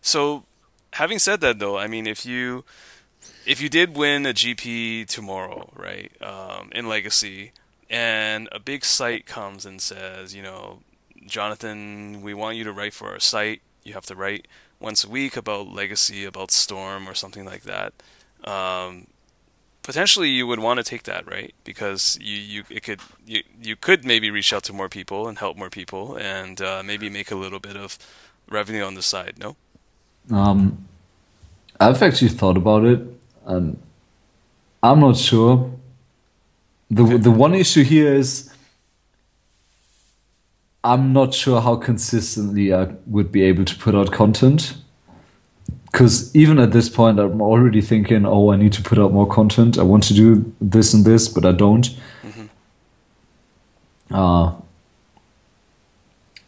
[0.00, 0.44] So,
[0.94, 2.64] having said that, though, I mean, if you
[3.46, 7.52] if you did win a GP tomorrow, right, um, in Legacy,
[7.88, 10.80] and a big site comes and says, you know,
[11.24, 13.60] Jonathan, we want you to write for our site.
[13.84, 14.48] You have to write
[14.80, 17.92] once a week about Legacy, about Storm, or something like that.
[18.44, 19.06] Um,
[19.88, 21.54] potentially you would want to take that, right?
[21.64, 25.38] Because you, you it could you, you could maybe reach out to more people and
[25.38, 27.98] help more people and uh, maybe make a little bit of
[28.50, 29.34] revenue on the side.
[29.38, 29.56] No.
[30.30, 30.86] Um,
[31.80, 33.00] I've actually thought about it,
[33.46, 33.78] and
[34.82, 35.70] I'm not sure.
[36.90, 37.16] the okay.
[37.16, 38.52] The one issue here is
[40.84, 44.76] I'm not sure how consistently I would be able to put out content
[45.90, 49.26] because even at this point, I'm already thinking, oh, I need to put out more
[49.26, 49.78] content.
[49.78, 51.88] I want to do this and this, but I don't.
[52.22, 54.14] Mm-hmm.
[54.14, 54.52] Uh,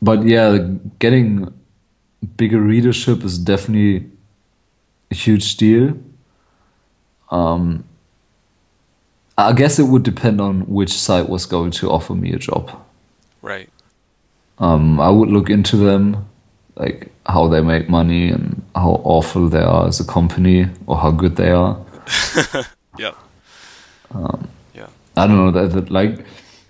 [0.02, 0.58] but yeah,
[0.98, 1.52] getting
[2.36, 4.10] bigger readership is definitely
[5.10, 5.98] a huge deal.
[7.30, 7.84] Um,
[9.38, 12.70] I guess it would depend on which site was going to offer me a job.
[13.40, 13.70] Right.
[14.60, 16.28] Um, I would look into them
[16.76, 21.10] like how they make money and how awful they are as a company or how
[21.10, 21.78] good they are.
[22.98, 23.12] yeah.
[24.12, 24.86] Um, yeah.
[25.16, 26.24] I don't know that, that like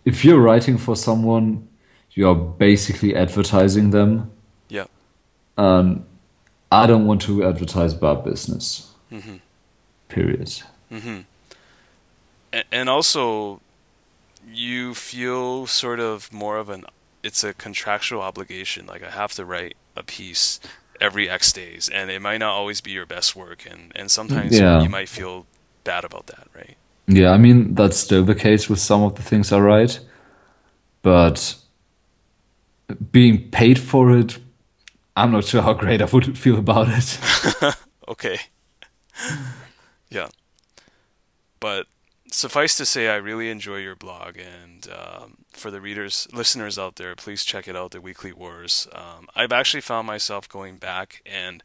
[0.05, 1.69] if you're writing for someone,
[2.13, 4.31] you are basically advertising them.
[4.69, 4.87] Yeah.
[5.57, 6.05] Um,
[6.73, 8.93] I don't want to advertise bad business.
[9.13, 9.37] Mm-hmm.
[10.09, 10.63] Period.
[10.91, 11.21] Mm-hmm.
[12.73, 13.61] And also,
[14.53, 16.85] you feel sort of more of an
[17.23, 18.87] it's a contractual obligation.
[18.87, 20.61] Like I have to write a piece
[21.01, 24.59] every X days, and it might not always be your best work, and and sometimes
[24.59, 24.83] yeah.
[24.83, 25.47] you might feel
[25.85, 26.77] bad about that, right?
[27.07, 30.01] Yeah, I mean that's still the case with some of the things I write,
[31.03, 31.57] but
[33.13, 34.39] being paid for it,
[35.17, 37.19] I'm not sure how great I would feel about it.
[38.09, 38.39] okay.
[40.09, 40.29] yeah,
[41.59, 41.87] but
[42.31, 46.97] suffice to say, I really enjoy your blog, and um, for the readers, listeners out
[46.97, 48.89] there, please check it out, the Weekly Wars.
[48.93, 51.63] Um, I've actually found myself going back and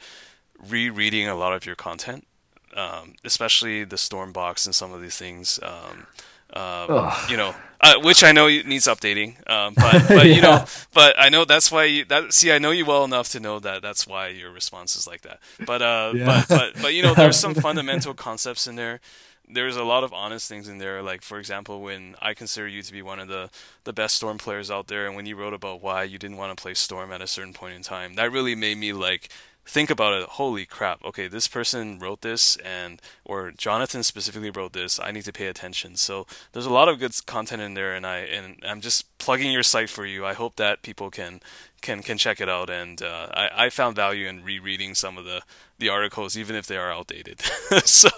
[0.70, 2.28] rereading a lot of your content,
[2.76, 5.60] um, especially the Stormbox and some of these things.
[5.62, 6.08] Um,
[6.54, 10.36] uh, you know, uh, which I know needs updating, um, but but yeah.
[10.36, 13.30] you know, but I know that's why you that see I know you well enough
[13.30, 15.40] to know that that's why your response is like that.
[15.66, 16.26] But uh, yeah.
[16.26, 19.02] but but but you know, there's some fundamental concepts in there
[19.50, 21.02] there's a lot of honest things in there.
[21.02, 23.50] Like for example, when I consider you to be one of the
[23.84, 26.56] the best Storm players out there, and when you wrote about why you didn't want
[26.56, 29.30] to play Storm at a certain point in time, that really made me like
[29.66, 30.30] think about it.
[30.30, 31.04] Holy crap!
[31.04, 35.00] Okay, this person wrote this, and or Jonathan specifically wrote this.
[35.00, 35.96] I need to pay attention.
[35.96, 39.52] So there's a lot of good content in there, and I and I'm just plugging
[39.52, 40.26] your site for you.
[40.26, 41.42] I hope that people can
[41.82, 42.70] can can check it out.
[42.70, 45.42] And uh, I I found value in rereading some of the
[45.80, 47.42] the articles, even if they are outdated.
[47.86, 48.10] so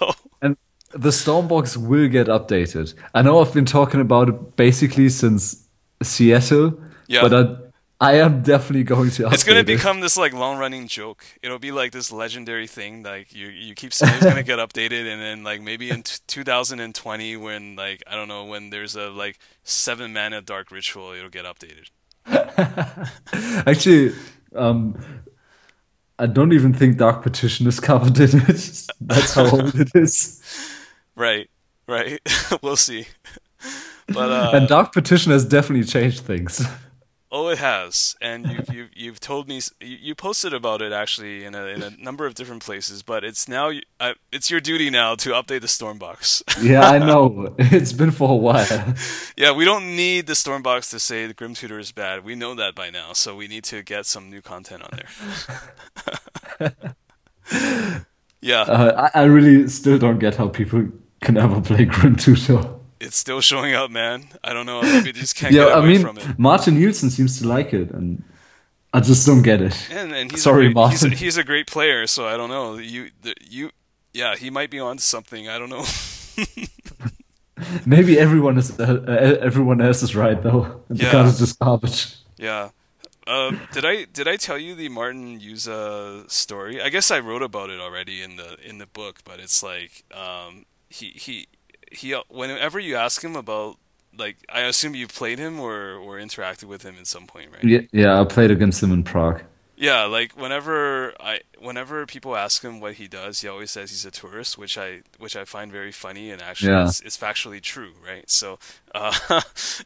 [0.42, 0.58] and
[0.92, 2.94] the Stormbox will get updated.
[3.14, 5.68] I know I've been talking about it basically since
[6.02, 7.22] Seattle, yeah.
[7.22, 7.56] but I,
[8.00, 9.28] I am definitely going to.
[9.30, 11.26] It's going to become this like long running joke.
[11.42, 13.04] It'll be like this legendary thing.
[13.04, 16.04] Like you, you keep saying it's going to get updated, and then like maybe in
[16.04, 21.12] t- 2020, when like I don't know when there's a like seven mana dark ritual,
[21.12, 21.90] it'll get updated.
[23.68, 24.14] Actually,
[24.56, 24.96] um,
[26.20, 28.88] I don't even think Dark Petition is covered in it.
[29.02, 30.42] That's how old it is.
[31.18, 31.50] Right,
[31.88, 32.22] right.
[32.62, 33.08] we'll see.
[34.10, 36.66] But uh, and Dark Petition has definitely changed things.
[37.30, 41.44] Oh, it has, and you've you've, you've told me you, you posted about it actually
[41.44, 43.04] in a in a number of different places.
[43.04, 46.42] But it's now uh, it's your duty now to update the Stormbox.
[46.64, 47.54] yeah, I know.
[47.60, 48.94] It's been for a while.
[49.36, 52.24] yeah, we don't need the Stormbox to say the Grim Tutor is bad.
[52.24, 55.00] We know that by now, so we need to get some new content on
[56.70, 56.86] there.
[58.40, 60.88] yeah, uh, I, I really still don't get how people
[61.22, 64.28] can ever play Grim Tutor it's still showing up, man.
[64.44, 64.82] I don't know.
[64.82, 66.40] Maybe just can't yeah, get away I mean, from it.
[66.40, 68.24] Martin Nielsen seems to like it, and
[68.94, 69.90] I just don't get it.
[69.92, 71.12] And, and he's Sorry, great, Martin.
[71.12, 72.78] He's a, he's a, great player, so I don't know.
[72.78, 73.72] You, the, you,
[74.14, 75.48] yeah, he might be on something.
[75.48, 75.86] I don't know.
[77.86, 80.84] Maybe everyone is uh, uh, everyone else is right though.
[80.90, 81.12] The yeah.
[81.12, 82.16] card is just garbage.
[82.38, 82.70] Yeah.
[83.26, 86.80] Uh, did I did I tell you the Martin Juza story?
[86.80, 90.04] I guess I wrote about it already in the in the book, but it's like
[90.14, 91.48] um, he he
[91.92, 93.78] he whenever you ask him about
[94.18, 97.64] like I assume you played him or or interacted with him at some point, right?
[97.64, 99.42] Yeah, yeah, I played against him in Prague.
[99.80, 104.06] Yeah, like whenever I whenever people ask him what he does, he always says he's
[104.06, 106.88] a tourist, which I which I find very funny and actually yeah.
[106.88, 108.28] it's, it's factually true, right?
[108.28, 108.58] So
[108.96, 109.14] uh,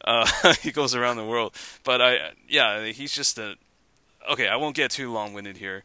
[0.06, 3.56] uh, he goes around the world, but I yeah, he's just a
[4.32, 4.48] okay.
[4.48, 5.84] I won't get too long winded here,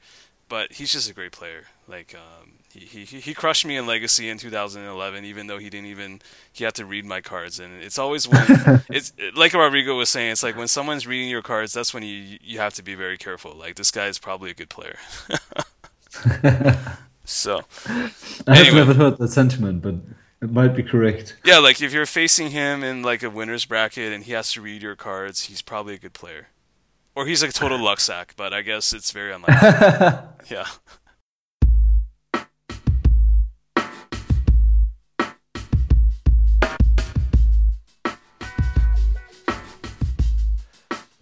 [0.49, 1.65] but he's just a great player.
[1.89, 5.87] Like um, he, he he crushed me in Legacy in 2011, even though he didn't
[5.87, 6.21] even
[6.53, 7.61] he had to read my cards.
[7.61, 8.45] And it's always when
[8.89, 12.39] it's like Rodrigo was saying, it's like when someone's reading your cards, that's when you
[12.43, 13.55] you have to be very careful.
[13.55, 14.97] Like this guy is probably a good player.
[17.25, 17.63] so
[18.47, 19.97] I have never heard that sentiment, but
[20.43, 21.37] it might be correct.
[21.45, 24.61] Yeah, like if you're facing him in like a winner's bracket and he has to
[24.61, 26.49] read your cards, he's probably a good player.
[27.15, 29.69] Or he's a total luck sack, but I guess it's very unlikely.
[30.51, 30.67] yeah.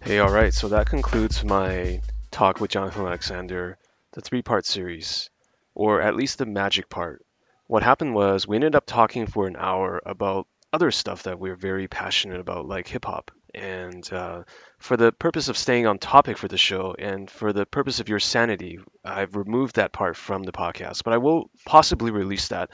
[0.05, 1.99] Hey, alright, so that concludes my
[2.29, 3.79] talk with Jonathan Alexander,
[4.11, 5.31] the three part series,
[5.73, 7.25] or at least the magic part.
[7.65, 11.55] What happened was we ended up talking for an hour about other stuff that we're
[11.55, 13.31] very passionate about, like hip hop.
[13.55, 14.43] And uh,
[14.77, 18.07] for the purpose of staying on topic for the show and for the purpose of
[18.07, 22.69] your sanity, I've removed that part from the podcast, but I will possibly release that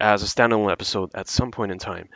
[0.00, 2.08] as a standalone episode at some point in time.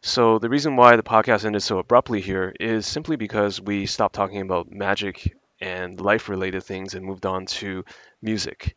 [0.00, 4.14] So the reason why the podcast ended so abruptly here is simply because we stopped
[4.14, 7.84] talking about magic and life related things and moved on to
[8.22, 8.76] music.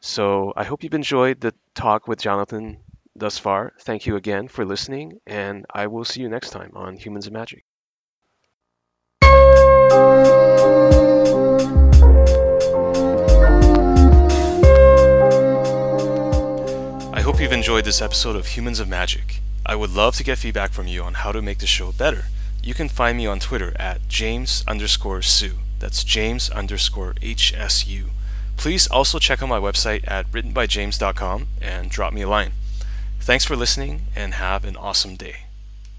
[0.00, 2.78] So I hope you've enjoyed the talk with Jonathan
[3.14, 3.74] thus far.
[3.80, 7.34] Thank you again for listening, and I will see you next time on Humans and
[7.34, 7.64] Magic.
[17.12, 19.42] I hope you've enjoyed this episode of Humans of Magic.
[19.68, 22.26] I would love to get feedback from you on how to make the show better.
[22.62, 25.56] You can find me on Twitter at James underscore Hsu.
[25.80, 28.10] That's James underscore HSU.
[28.56, 32.52] Please also check out my website at writtenbyjames.com and drop me a line.
[33.20, 35.45] Thanks for listening and have an awesome day.